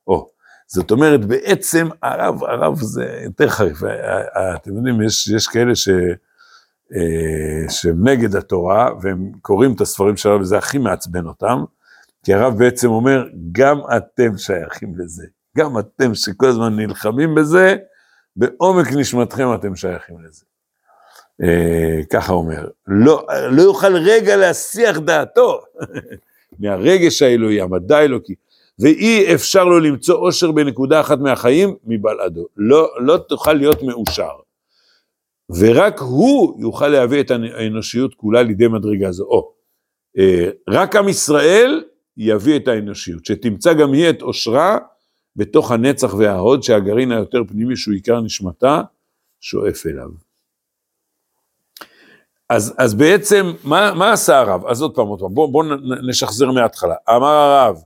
או, 0.07 0.29
זאת 0.67 0.91
אומרת, 0.91 1.25
בעצם 1.25 1.87
הרב, 2.03 2.43
הרב 2.43 2.75
זה 2.81 3.21
יותר 3.23 3.49
חריף, 3.49 3.77
אתם 4.55 4.75
יודעים, 4.77 5.01
יש, 5.01 5.27
יש 5.27 5.47
כאלה 5.47 5.75
ש... 5.75 5.89
אה, 6.95 7.69
שהם 7.69 8.07
נגד 8.07 8.35
התורה, 8.35 8.89
והם 9.01 9.31
קוראים 9.41 9.73
את 9.73 9.81
הספרים 9.81 10.17
שלו, 10.17 10.39
וזה 10.39 10.57
הכי 10.57 10.77
מעצבן 10.77 11.25
אותם, 11.25 11.63
כי 12.23 12.33
הרב 12.33 12.57
בעצם 12.57 12.89
אומר, 12.89 13.27
גם 13.51 13.79
אתם 13.97 14.37
שייכים 14.37 14.93
לזה. 14.97 15.25
גם 15.57 15.79
אתם 15.79 16.15
שכל 16.15 16.47
הזמן 16.47 16.75
נלחמים 16.75 17.35
בזה, 17.35 17.75
בעומק 18.35 18.87
נשמתכם 18.91 19.53
אתם 19.53 19.75
שייכים 19.75 20.15
לזה. 20.21 20.45
אה, 21.43 21.99
ככה 22.09 22.33
אומר, 22.33 22.67
לא, 22.87 23.27
לא 23.51 23.61
יוכל 23.61 23.95
רגע 23.95 24.37
להסיח 24.37 24.97
דעתו 24.97 25.61
מהרגש 26.59 27.21
האלוהי, 27.21 27.61
המדע 27.61 27.97
האלוקי, 27.97 28.35
ואי 28.79 29.33
אפשר 29.35 29.63
לו 29.63 29.79
למצוא 29.79 30.15
אושר 30.15 30.51
בנקודה 30.51 30.99
אחת 30.99 31.19
מהחיים 31.19 31.75
מבלעדו. 31.83 32.47
לא, 32.57 32.89
לא 32.99 33.17
תוכל 33.17 33.53
להיות 33.53 33.83
מאושר. 33.83 34.29
ורק 35.49 35.99
הוא 35.99 36.61
יוכל 36.61 36.87
להביא 36.87 37.21
את 37.21 37.31
האנושיות 37.31 38.15
כולה 38.15 38.43
לידי 38.43 38.67
מדרגה 38.67 39.11
זו. 39.11 39.23
או, 39.23 39.51
אה, 40.17 40.49
רק 40.69 40.95
עם 40.95 41.09
ישראל 41.09 41.83
יביא 42.17 42.55
את 42.55 42.67
האנושיות, 42.67 43.25
שתמצא 43.25 43.73
גם 43.73 43.93
היא 43.93 44.09
את 44.09 44.21
אושרה 44.21 44.77
בתוך 45.35 45.71
הנצח 45.71 46.13
וההוד, 46.13 46.63
שהגרעין 46.63 47.11
היותר 47.11 47.41
פנימי 47.47 47.75
שהוא 47.75 47.93
עיקר 47.93 48.21
נשמתה, 48.21 48.81
שואף 49.41 49.85
אליו. 49.87 50.28
אז, 52.49 52.73
אז 52.77 52.93
בעצם, 52.93 53.45
מה, 53.63 53.93
מה 53.93 54.13
עשה 54.13 54.39
הרב? 54.39 54.65
אז 54.65 54.81
עוד 54.81 54.95
פעם, 54.95 55.07
עוד 55.07 55.19
פעם, 55.19 55.33
בואו 55.33 55.51
בוא 55.51 55.63
נשחזר 56.09 56.51
מההתחלה. 56.51 56.95
אמר 57.09 57.27
הרב, 57.27 57.81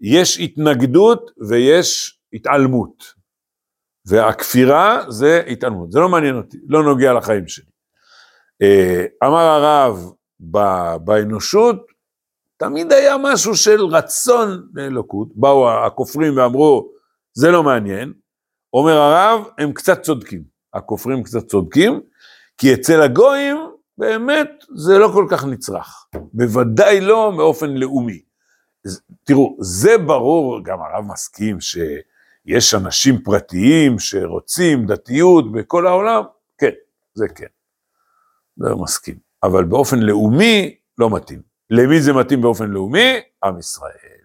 יש 0.00 0.38
התנגדות 0.38 1.30
ויש 1.48 2.18
התעלמות. 2.32 3.20
והכפירה 4.06 5.04
זה 5.08 5.42
התעלמות, 5.46 5.92
זה 5.92 5.98
לא 6.00 6.08
מעניין 6.08 6.36
אותי, 6.36 6.58
לא 6.68 6.82
נוגע 6.82 7.12
לחיים 7.12 7.48
שלי. 7.48 7.70
אה, 8.62 9.04
אמר 9.24 9.40
הרב, 9.40 10.10
באנושות 11.04 11.86
תמיד 12.56 12.92
היה 12.92 13.16
משהו 13.22 13.56
של 13.56 13.84
רצון 13.84 14.68
לאלוקות, 14.74 15.28
באו 15.34 15.70
הכופרים 15.70 16.36
ואמרו, 16.36 16.90
זה 17.32 17.50
לא 17.50 17.62
מעניין, 17.62 18.12
אומר 18.72 18.92
הרב, 18.92 19.44
הם 19.58 19.72
קצת 19.72 20.02
צודקים, 20.02 20.42
הכופרים 20.74 21.22
קצת 21.22 21.46
צודקים, 21.46 22.00
כי 22.58 22.74
אצל 22.74 23.02
הגויים 23.02 23.69
באמת 24.00 24.64
זה 24.74 24.98
לא 24.98 25.10
כל 25.14 25.26
כך 25.30 25.44
נצרך, 25.44 26.06
בוודאי 26.32 27.00
לא 27.00 27.32
באופן 27.36 27.70
לאומי. 27.70 28.20
תראו, 29.24 29.56
זה 29.60 29.98
ברור, 29.98 30.64
גם 30.64 30.78
הרב 30.80 31.04
מסכים 31.04 31.60
ש... 31.60 31.78
יש 32.46 32.74
אנשים 32.74 33.18
פרטיים 33.22 33.98
שרוצים 33.98 34.86
דתיות 34.86 35.52
בכל 35.52 35.86
העולם, 35.86 36.22
כן, 36.58 36.70
זה 37.14 37.28
כן, 37.28 37.46
זה 38.56 38.74
מסכים. 38.74 39.14
אבל 39.42 39.64
באופן 39.64 39.98
לאומי 39.98 40.74
לא 40.98 41.10
מתאים. 41.10 41.42
למי 41.70 42.00
זה 42.00 42.12
מתאים 42.12 42.40
באופן 42.40 42.70
לאומי? 42.70 43.20
עם 43.44 43.58
ישראל. 43.58 44.20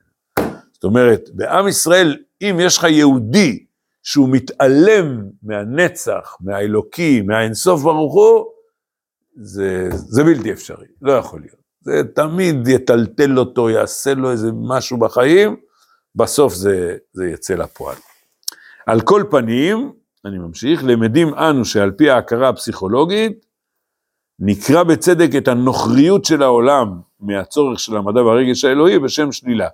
זאת 0.73 0.83
אומרת, 0.83 1.29
בעם 1.33 1.67
ישראל, 1.67 2.17
אם 2.41 2.57
יש 2.61 2.77
לך 2.77 2.83
יהודי 2.83 3.65
שהוא 4.03 4.29
מתעלם 4.31 5.23
מהנצח, 5.43 6.37
מהאלוקי, 6.41 7.21
מהאינסוף 7.21 7.81
ברוך 7.81 8.13
הוא, 8.13 8.45
זה, 9.35 9.89
זה 9.91 10.23
בלתי 10.23 10.51
אפשרי, 10.51 10.85
לא 11.01 11.11
יכול 11.11 11.39
להיות. 11.39 11.65
זה 11.81 12.01
תמיד 12.15 12.67
יטלטל 12.67 13.39
אותו, 13.39 13.69
יעשה 13.69 14.13
לו 14.13 14.31
איזה 14.31 14.51
משהו 14.53 14.97
בחיים, 14.97 15.55
בסוף 16.15 16.53
זה, 16.53 16.97
זה 17.13 17.25
יצא 17.25 17.53
לפועל. 17.55 17.95
על 18.85 19.01
כל 19.01 19.23
פנים, 19.29 19.91
אני 20.25 20.37
ממשיך, 20.37 20.83
למדים 20.83 21.33
אנו 21.33 21.65
שעל 21.65 21.91
פי 21.91 22.09
ההכרה 22.09 22.49
הפסיכולוגית, 22.49 23.45
נקרא 24.39 24.83
בצדק 24.83 25.29
את 25.37 25.47
הנוכריות 25.47 26.25
של 26.25 26.43
העולם 26.43 26.99
מהצורך 27.19 27.79
של 27.79 27.97
המדע 27.97 28.23
והרגש 28.23 28.65
האלוהי 28.65 28.99
בשם 28.99 29.31
שלילה. 29.31 29.67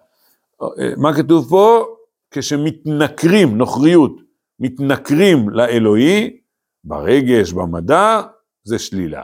מה 0.98 1.14
כתוב 1.14 1.50
פה? 1.50 1.86
כשמתנכרים, 2.32 3.58
נוכריות, 3.58 4.22
מתנכרים 4.60 5.50
לאלוהי, 5.50 6.38
ברגש, 6.84 7.52
במדע, 7.54 8.22
זה 8.64 8.80
שלילה. 8.80 9.24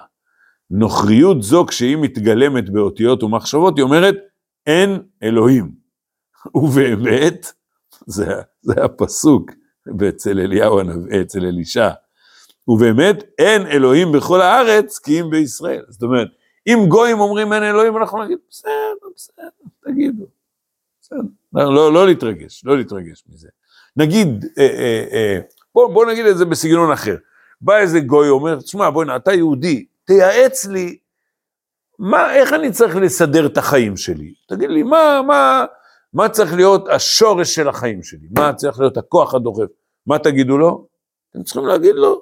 נוכריות 0.72 1.44
זו, 1.44 1.66
כשהיא 1.66 1.98
מתגלמת 1.98 2.70
באותיות 2.70 3.24
ומחשבות, 3.24 3.78
היא 3.78 3.84
אומרת, 3.84 4.16
אין 4.68 5.02
אלוהים. 5.24 5.72
ובאמת, 6.56 7.52
זה, 8.06 8.26
זה 8.62 8.84
הפסוק 8.84 9.52
ואצל 10.00 10.40
אליהו 10.40 10.80
הנביא, 10.80 11.22
אצל 11.22 11.46
אלישע. 11.46 11.90
ובאמת 12.68 13.24
אין 13.38 13.68
אלוהים 13.68 14.12
בכל 14.12 14.42
הארץ 14.42 15.00
כי 15.00 15.22
אם 15.22 15.30
בישראל. 15.30 15.84
זאת 15.90 16.04
אומרת, 16.04 16.28
אם 16.68 16.86
גויים 16.88 17.20
אומרים 17.20 17.54
אין 17.54 17.64
אלוהים, 17.64 17.98
אנחנו 17.98 18.24
נגיד, 18.24 18.38
בסדר, 18.50 19.08
בסדר, 19.16 19.48
תגידו. 19.84 20.26
בסדר, 21.02 21.20
לא, 21.54 21.94
לא 21.94 22.08
להתרגש, 22.08 22.66
לא 22.66 22.78
להתרגש 22.78 23.24
מזה. 23.30 23.48
נגיד, 23.98 24.46
אה, 24.58 24.64
אה, 24.64 25.06
אה, 25.12 25.40
בוא, 25.76 25.94
בוא 25.94 26.06
נגיד 26.06 26.26
את 26.26 26.38
זה 26.38 26.46
בסגנון 26.46 26.92
אחר. 26.92 27.16
בא 27.62 27.78
איזה 27.78 28.00
גוי, 28.00 28.30
אומר, 28.30 28.62
תשמע, 28.62 28.90
בוא'נה, 28.90 29.16
אתה 29.16 29.34
יהודי, 29.34 29.86
תייעץ 30.08 30.66
לי, 30.66 30.98
מה, 32.00 32.36
איך 32.36 32.54
אני 32.54 32.72
צריך 32.72 32.96
לסדר 32.96 33.46
את 33.46 33.58
החיים 33.58 33.98
שלי? 33.98 34.34
תגיד 34.50 34.70
לי, 34.70 34.84
מה, 34.84 35.22
מה, 35.28 35.66
מה 36.14 36.30
צריך 36.30 36.54
להיות 36.54 36.88
השורש 36.90 37.56
של 37.56 37.70
החיים 37.70 38.04
שלי? 38.04 38.28
מה 38.38 38.54
צריך 38.54 38.80
להיות 38.80 38.98
הכוח 38.98 39.36
הדוחף? 39.36 39.70
מה 40.06 40.20
תגידו 40.20 40.58
לו? 40.58 40.88
אתם 41.32 41.44
צריכים 41.44 41.66
להגיד 41.66 41.96
לו, 41.96 42.22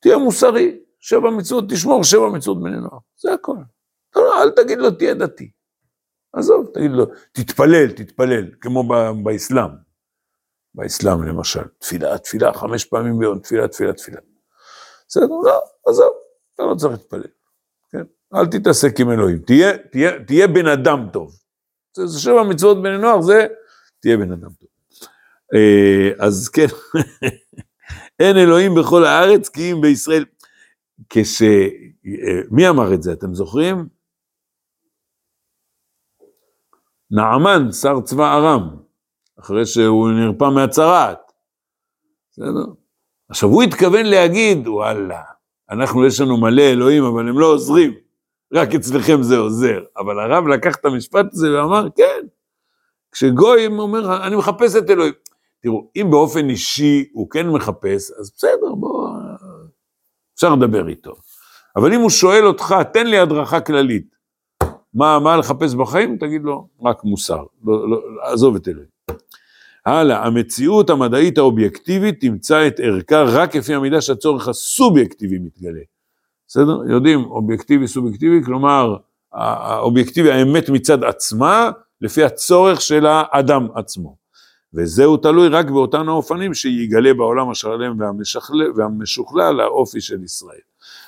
תהיה 0.00 0.18
מוסרי, 0.18 0.78
שבע 1.00 1.30
מצוות, 1.30 1.64
תשמור 1.70 2.04
שבע 2.04 2.28
מצוות 2.28 2.62
בני 2.62 2.76
נוער, 2.76 2.98
זה 3.16 3.32
הכל. 3.32 3.56
לא, 4.16 4.22
לא, 4.22 4.42
אל 4.42 4.50
תגיד 4.50 4.78
לו, 4.78 4.90
תהיה 4.90 5.14
דתי. 5.14 5.50
עזוב, 6.32 6.70
תגיד 6.74 6.90
לו, 6.90 7.06
תתפלל, 7.32 7.90
תתפלל, 7.90 8.44
כמו 8.60 8.84
באסלאם. 9.24 9.70
באסלאם 10.74 11.22
למשל, 11.22 11.64
תפילה, 11.78 12.18
תפילה, 12.18 12.52
חמש 12.52 12.84
פעמים 12.84 13.18
ביום, 13.18 13.38
תפילה, 13.38 13.68
תפילה, 13.68 13.92
תפילה. 13.92 14.20
בסדר, 15.08 15.26
לא, 15.44 15.60
עזוב, 15.86 16.12
אתה 16.54 16.62
לא 16.62 16.74
צריך 16.74 16.92
להתפלל. 16.92 17.30
כן? 17.90 18.02
אל 18.34 18.46
תתעסק 18.46 19.00
עם 19.00 19.10
אלוהים, 19.10 19.38
תהיה, 19.38 19.78
תהיה, 19.78 20.24
תהיה 20.24 20.48
בן 20.48 20.66
אדם 20.66 21.08
טוב. 21.12 21.36
זה, 21.96 22.06
זה 22.06 22.20
שבע 22.20 22.42
מצוות 22.42 22.82
בני 22.82 22.98
נוער, 22.98 23.22
זה 23.22 23.46
תהיה 24.00 24.16
בן 24.16 24.32
אדם 24.32 24.50
טוב. 24.52 24.68
אה, 25.54 26.26
אז 26.26 26.48
כן, 26.48 26.66
אין 28.20 28.36
אלוהים 28.36 28.74
בכל 28.74 29.04
הארץ 29.04 29.48
כי 29.48 29.72
אם 29.72 29.80
בישראל. 29.80 30.24
כש... 31.08 31.42
אה, 31.42 32.40
מי 32.50 32.68
אמר 32.68 32.94
את 32.94 33.02
זה, 33.02 33.12
אתם 33.12 33.34
זוכרים? 33.34 33.88
נעמן, 37.10 37.72
שר 37.72 38.00
צבא 38.00 38.34
ארם, 38.34 38.76
אחרי 39.40 39.66
שהוא 39.66 40.08
נרפא 40.10 40.44
מהצרעת. 40.54 41.32
בסדר? 42.30 42.72
עכשיו 43.28 43.48
הוא 43.48 43.62
התכוון 43.62 44.06
להגיד, 44.06 44.68
וואלה, 44.68 45.22
אנחנו 45.70 46.06
יש 46.06 46.20
לנו 46.20 46.36
מלא 46.36 46.62
אלוהים, 46.62 47.04
אבל 47.04 47.28
הם 47.28 47.38
לא 47.38 47.46
עוזרים, 47.46 47.94
רק 48.52 48.74
אצלכם 48.74 49.22
זה 49.22 49.38
עוזר. 49.38 49.80
אבל 49.96 50.20
הרב 50.20 50.46
לקח 50.46 50.76
את 50.76 50.84
המשפט 50.84 51.26
הזה 51.32 51.58
ואמר, 51.58 51.86
כן, 51.96 52.26
כשגויים 53.12 53.78
אומר, 53.78 54.26
אני 54.26 54.36
מחפש 54.36 54.76
את 54.76 54.90
אלוהים. 54.90 55.12
תראו, 55.62 55.90
אם 55.96 56.06
באופן 56.10 56.50
אישי 56.50 57.04
הוא 57.12 57.30
כן 57.30 57.48
מחפש, 57.48 58.10
אז 58.20 58.32
בסדר, 58.36 58.74
בוא, 58.78 59.08
אפשר 60.34 60.54
לדבר 60.54 60.88
איתו. 60.88 61.12
אבל 61.76 61.92
אם 61.94 62.00
הוא 62.00 62.10
שואל 62.10 62.46
אותך, 62.46 62.74
תן 62.92 63.06
לי 63.06 63.18
הדרכה 63.18 63.60
כללית, 63.60 64.16
מה, 64.94 65.18
מה 65.18 65.36
לחפש 65.36 65.74
בחיים? 65.74 66.18
תגיד 66.18 66.42
לו, 66.42 66.68
רק 66.82 67.04
מוסר, 67.04 67.44
לא, 67.64 67.90
לא, 67.90 68.00
עזוב 68.22 68.56
את 68.56 68.68
אלוהים. 68.68 68.88
הלאה, 69.86 70.26
המציאות 70.26 70.90
המדעית 70.90 71.38
האובייקטיבית 71.38 72.20
תמצא 72.20 72.66
את 72.66 72.80
ערכה 72.80 73.22
רק 73.22 73.56
לפי 73.56 73.74
המידה 73.74 74.00
שהצורך 74.00 74.48
הסובייקטיבי 74.48 75.38
מתגלה. 75.38 75.80
בסדר? 76.48 76.80
יודעים, 76.90 77.24
אובייקטיבי, 77.24 77.88
סובייקטיבי, 77.88 78.44
כלומר, 78.44 78.96
האובייקטיבי, 79.32 80.32
האמת 80.32 80.68
מצד 80.68 81.04
עצמה, 81.04 81.70
לפי 82.00 82.24
הצורך 82.24 82.80
של 82.80 83.06
האדם 83.06 83.68
עצמו. 83.74 84.16
וזהו 84.74 85.16
תלוי 85.16 85.48
רק 85.48 85.66
באותן 85.66 86.08
האופנים 86.08 86.54
שיגלה 86.54 87.14
בעולם 87.14 87.50
השלם 87.50 87.96
והמשוכלל 88.76 89.60
האופי 89.60 90.00
של 90.00 90.24
ישראל. 90.24 90.60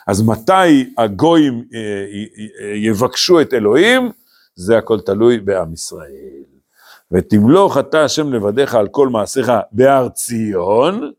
אז 0.07 0.23
מתי 0.23 0.93
הגויים 0.99 1.65
אה, 1.75 1.79
אה, 1.79 2.69
אה, 2.69 2.77
יבקשו 2.77 3.41
את 3.41 3.55
אלוהים? 3.55 4.11
זה 4.55 4.79
הכל 4.79 5.01
תלוי 5.01 5.39
בעם 5.39 5.73
ישראל. 5.73 6.56
ותמלוך 7.11 7.79
אתה 7.79 8.05
השם 8.05 8.33
לבדיך 8.33 8.75
על 8.75 8.89
כל 8.89 9.09
מעשיך 9.09 9.53
בהר 9.73 10.09
ציון, 10.09 11.13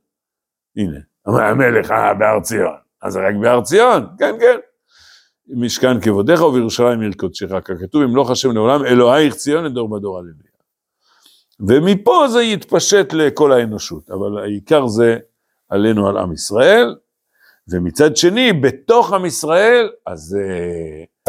הנה, 0.77 0.99
המלך 1.25 1.93
בהר 2.19 2.39
ציון, 2.39 2.75
אז 3.01 3.13
זה 3.13 3.19
רק 3.19 3.35
בהר 3.41 3.61
ציון, 3.61 4.07
כן, 4.19 4.35
כן. 4.39 4.57
משכן 5.49 6.01
כבודיך 6.01 6.41
ובירושלים 6.41 7.01
עיר 7.01 7.11
קודשך, 7.17 7.47
ככתוב 7.65 8.03
ימלוך 8.03 8.31
השם 8.31 8.51
לעולם, 8.51 8.85
אלוהיך 8.85 9.35
ציון 9.35 9.65
לדור 9.65 9.89
בדור 9.89 10.17
הללויה. 10.17 10.57
ומפה 11.59 12.27
זה 12.27 12.43
יתפשט 12.43 13.13
לכל 13.13 13.51
האנושות, 13.51 14.09
אבל 14.09 14.37
העיקר 14.37 14.87
זה 14.87 15.17
עלינו 15.69 16.09
על 16.09 16.17
עם 16.17 16.33
ישראל, 16.33 16.95
ומצד 17.69 18.17
שני, 18.17 18.53
בתוך 18.53 19.13
עם 19.13 19.25
ישראל, 19.25 19.89
אז 20.05 20.37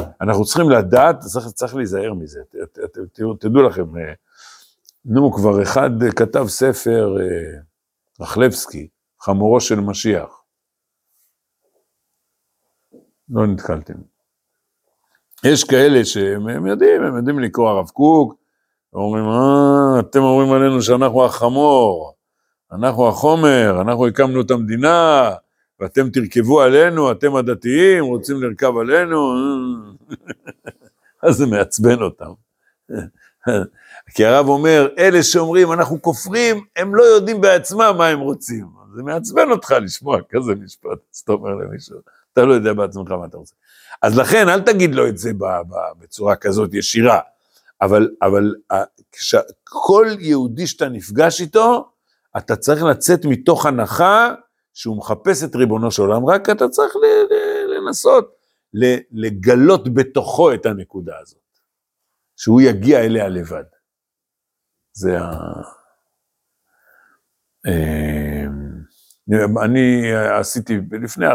uh, 0.01 0.03
אנחנו 0.21 0.45
צריכים 0.45 0.71
לדעת, 0.71 1.19
צריך, 1.19 1.47
צריך 1.47 1.77
להיזהר 1.77 2.15
מזה, 2.15 2.41
ת, 2.51 2.57
ת, 2.57 2.79
ת, 2.79 2.99
תראו, 3.13 3.35
תדעו 3.35 3.63
לכם, 3.63 3.83
uh, 3.83 4.15
נו, 5.11 5.33
כבר 5.33 5.63
אחד 5.63 5.91
כתב 6.17 6.45
ספר, 6.49 7.17
uh, 7.17 8.23
רחלבסקי, 8.23 8.89
חמורו 9.21 9.61
של 9.61 9.81
משיח. 9.81 10.43
לא 13.29 13.47
נתקלתם. 13.47 13.95
יש 15.45 15.65
כאלה 15.65 16.05
שהם 16.05 16.67
יודעים, 16.67 17.03
הם 17.03 17.17
יודעים 17.17 17.39
לקרוא 17.39 17.69
הרב 17.69 17.89
קוק, 17.89 18.35
אומרים, 18.93 19.25
אה, 19.25 20.01
אתם 20.01 20.21
אומרים 20.21 20.53
עלינו 20.53 20.83
שאנחנו 20.83 21.25
החמור, 21.25 22.15
אנחנו 22.73 23.09
החומר, 23.09 23.81
אנחנו 23.81 24.07
הקמנו 24.07 24.41
את 24.41 24.51
המדינה, 24.51 25.31
ואתם 25.81 26.11
תרכבו 26.11 26.61
עלינו, 26.61 27.13
אתם 27.13 27.37
הדתיים, 27.37 28.05
רוצים 28.05 28.43
לרכב 28.43 28.77
עלינו, 28.77 29.35
אז 31.23 31.35
זה 31.35 31.47
מעצבן 31.47 32.03
אותם. 32.03 32.33
כי 34.15 34.25
הרב 34.25 34.49
אומר, 34.49 34.89
אלה 34.99 35.23
שאומרים, 35.23 35.73
אנחנו 35.73 36.03
כופרים, 36.03 36.65
הם 36.77 36.95
לא 36.95 37.03
יודעים 37.03 37.41
בעצמם 37.41 37.95
מה 37.99 38.07
הם 38.07 38.21
רוצים. 38.21 38.67
זה 38.97 39.03
מעצבן 39.03 39.51
אותך 39.51 39.75
לשמוע 39.83 40.19
כזה 40.29 40.55
משפט, 40.55 40.99
אז 41.15 41.19
אתה 41.25 41.33
אומר 41.33 41.51
למישהו, 41.51 41.97
אתה 42.33 42.45
לא 42.45 42.53
יודע 42.55 42.73
בעצמך 42.73 43.11
מה 43.11 43.27
אתה 43.27 43.37
רוצה. 43.37 43.55
אז 44.03 44.19
לכן, 44.19 44.49
אל 44.49 44.61
תגיד 44.61 44.95
לו 44.95 45.09
את 45.09 45.19
זה 45.19 45.31
בצורה 45.99 46.37
כזאת 46.37 46.75
ישירה. 46.75 47.21
אבל, 47.81 48.11
אבל 48.23 48.55
כל 49.65 50.07
יהודי 50.19 50.67
שאתה 50.67 50.89
נפגש 50.89 51.41
איתו, 51.41 51.91
אתה 52.37 52.57
צריך 52.57 52.83
לצאת 52.83 53.25
מתוך 53.25 53.67
הנחה 53.67 54.35
שהוא 54.75 54.99
מחפש 54.99 55.45
את 55.45 55.57
ריבונו 55.57 55.91
של 55.91 56.03
עולם, 56.03 56.27
רק 56.27 56.51
אתה 56.51 56.69
צריך 56.69 56.95
לנסות 57.77 58.35
לגלות 59.13 59.95
בתוכו 59.95 60.55
את 60.55 60.67
הנקודה 60.67 61.19
הזאת, 61.21 61.39
שהוא 62.37 62.61
יגיע 62.61 63.01
אליה 63.01 63.29
לבד. 63.29 63.65
זה 64.99 65.19
ה... 65.19 65.31
אמ, 67.67 69.59
אני 69.65 70.13
עשיתי, 70.41 70.79
לפני 71.03 71.27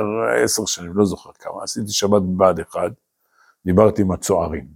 עשר 0.43 0.65
שנים, 0.65 0.91
לא 0.97 1.06
זוכר 1.06 1.30
כמה, 1.39 1.63
עשיתי 1.63 1.91
שבת 1.91 2.21
בבה"ד 2.21 2.60
אחד, 2.60 2.89
דיברתי 3.65 4.02
עם 4.02 4.12
הצוערים. 4.12 4.67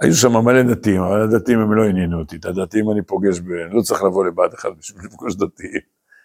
היו 0.00 0.14
שם 0.14 0.32
מלא 0.32 0.62
דתיים, 0.62 1.02
אבל 1.02 1.22
הדתיים 1.22 1.58
הם 1.58 1.74
לא 1.74 1.84
עניינו 1.84 2.18
אותי, 2.18 2.36
את 2.36 2.44
הדתיים 2.44 2.90
אני 2.90 3.02
פוגש, 3.02 3.40
ב... 3.40 3.50
אני 3.50 3.74
לא 3.74 3.82
צריך 3.82 4.02
לבוא 4.02 4.26
לבד 4.26 4.48
אחד 4.54 4.70
בשביל 4.78 5.04
לפגוש 5.04 5.34
דתיים. 5.36 5.80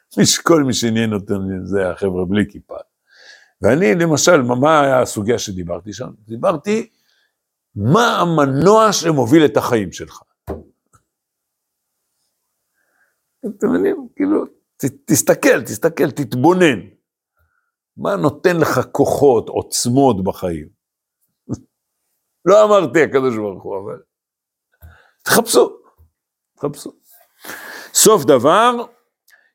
כל 0.47 0.63
מי 0.63 0.73
שעניין 0.73 1.13
אותם 1.13 1.39
זה 1.63 1.89
החבר'ה 1.89 2.25
בלי 2.25 2.45
כיפה. 2.49 2.75
ואני 3.61 3.95
למשל, 3.95 4.41
מה 4.41 4.81
היה 4.81 5.01
הסוגיה 5.01 5.39
שדיברתי 5.39 5.93
שם? 5.93 6.09
דיברתי, 6.27 6.89
מה 7.75 8.17
המנוע 8.19 8.93
שמוביל 8.93 9.45
את 9.45 9.57
החיים 9.57 9.91
שלך? 9.91 10.21
אתם 13.45 13.69
מבינים? 13.69 14.07
כאילו, 14.15 14.45
תסתכל, 15.05 15.61
תסתכל, 15.61 16.11
תתבונן. 16.11 16.79
מה 17.97 18.15
נותן 18.15 18.57
לך 18.57 18.81
כוחות, 18.91 19.49
עוצמות 19.49 20.23
בחיים? 20.23 20.67
לא 22.49 22.63
אמרתי 22.63 23.03
הקדוש 23.03 23.37
ברוך 23.37 23.63
הוא, 23.63 23.77
אבל 23.77 24.01
תחפשו, 25.23 25.77
תחפשו. 26.57 26.91
סוף 27.93 28.25
דבר, 28.25 28.85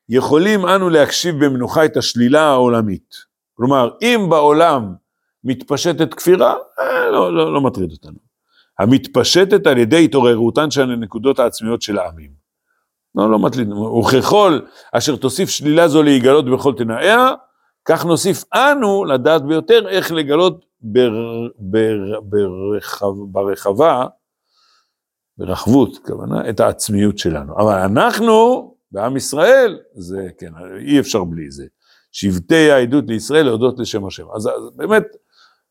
יכולים 0.09 0.65
אנו 0.65 0.89
להקשיב 0.89 1.45
במנוחה 1.45 1.85
את 1.85 1.97
השלילה 1.97 2.41
העולמית. 2.41 3.15
כלומר, 3.53 3.89
אם 4.01 4.19
בעולם 4.29 4.93
מתפשטת 5.43 6.13
כפירה, 6.13 6.55
אה, 6.79 7.09
לא, 7.09 7.33
לא, 7.33 7.53
לא 7.53 7.61
מטריד 7.61 7.91
אותנו. 7.91 8.17
המתפשטת 8.79 9.67
על 9.67 9.77
ידי 9.77 10.05
התעוררותן 10.05 10.71
של 10.71 10.81
הנקודות 10.81 11.39
העצמיות 11.39 11.81
של 11.81 11.97
העמים. 11.97 12.31
לא, 13.15 13.31
לא 13.31 13.39
מטריד, 13.39 13.69
וככל 13.71 14.59
אשר 14.91 15.15
תוסיף 15.15 15.49
שלילה 15.49 15.87
זו 15.87 16.03
להיגלות 16.03 16.45
בכל 16.45 16.73
תנאיה, 16.77 17.33
כך 17.85 18.05
נוסיף 18.05 18.43
אנו 18.53 19.05
לדעת 19.05 19.45
ביותר 19.45 19.87
איך 19.89 20.11
לגלות 20.11 20.65
בר, 20.81 21.11
בר, 21.57 22.19
ברחב, 22.21 23.13
ברחבה, 23.31 24.05
ברחבות, 25.37 25.97
כוונה, 26.05 26.49
את 26.49 26.59
העצמיות 26.59 27.17
שלנו. 27.17 27.53
אבל 27.53 27.79
אנחנו, 27.79 28.69
בעם 28.91 29.17
ישראל, 29.17 29.79
זה 29.93 30.27
כן, 30.37 30.51
אי 30.79 30.99
אפשר 30.99 31.23
בלי 31.23 31.51
זה. 31.51 31.65
שבטי 32.11 32.71
העדות 32.71 33.03
לישראל 33.07 33.45
להודות 33.45 33.79
לשם 33.79 34.05
השם. 34.05 34.25
אז, 34.35 34.47
אז 34.47 34.69
באמת, 34.75 35.03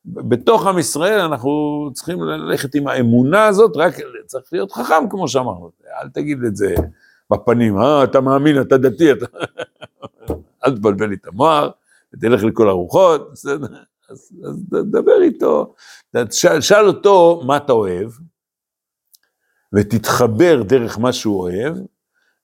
בתוך 0.05 0.67
עם 0.67 0.79
ישראל 0.79 1.21
אנחנו 1.21 1.51
צריכים 1.95 2.23
ללכת 2.23 2.75
עם 2.75 2.89
האמונה 2.89 3.47
הזאת, 3.47 3.77
רק 3.77 3.95
צריך 4.27 4.53
להיות 4.53 4.73
חכם 4.73 5.09
כמו 5.11 5.29
שאמרנו, 5.29 5.71
אל 6.03 6.09
תגיד 6.09 6.45
את 6.45 6.57
זה 6.57 6.75
בפנים, 7.33 7.79
אה, 7.79 8.05
אתה 8.05 8.21
מאמין, 8.21 8.61
אתה 8.61 8.79
דתי, 8.79 9.13
אתה... 9.13 9.27
אל 10.67 10.77
תבלבל 10.77 11.07
לי 11.07 11.15
את 11.15 11.27
המוח, 11.27 11.73
ותלך 12.15 12.45
לכל 12.45 12.69
הרוחות, 12.69 13.33
בסדר? 13.33 13.67
אז, 14.11 14.33
אז 14.45 14.65
דבר 14.71 15.23
איתו, 15.23 15.75
שאל, 16.31 16.61
שאל 16.61 16.87
אותו 16.87 17.43
מה 17.47 17.57
אתה 17.57 17.73
אוהב, 17.73 18.11
ותתחבר 19.75 20.63
דרך 20.63 20.99
מה 20.99 21.13
שהוא 21.13 21.41
אוהב, 21.41 21.77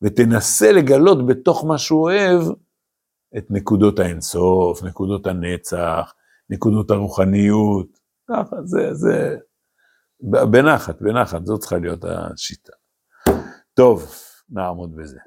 ותנסה 0.02 0.72
לגלות 0.72 1.26
בתוך 1.26 1.64
מה 1.64 1.78
שהוא 1.78 2.02
אוהב 2.02 2.42
את 3.36 3.46
נקודות 3.50 3.98
האינסוף, 3.98 4.82
נקודות 4.82 5.26
הנצח, 5.26 6.14
נקודות 6.50 6.90
הרוחניות, 6.90 7.98
ככה, 8.30 8.56
זה, 8.64 8.94
זה, 8.94 9.36
בנחת, 10.20 11.02
בנחת, 11.02 11.46
זאת 11.46 11.60
צריכה 11.60 11.78
להיות 11.78 12.04
השיטה. 12.04 12.72
טוב, 13.74 14.12
نعمود 14.54 14.96
بزن 14.96 15.20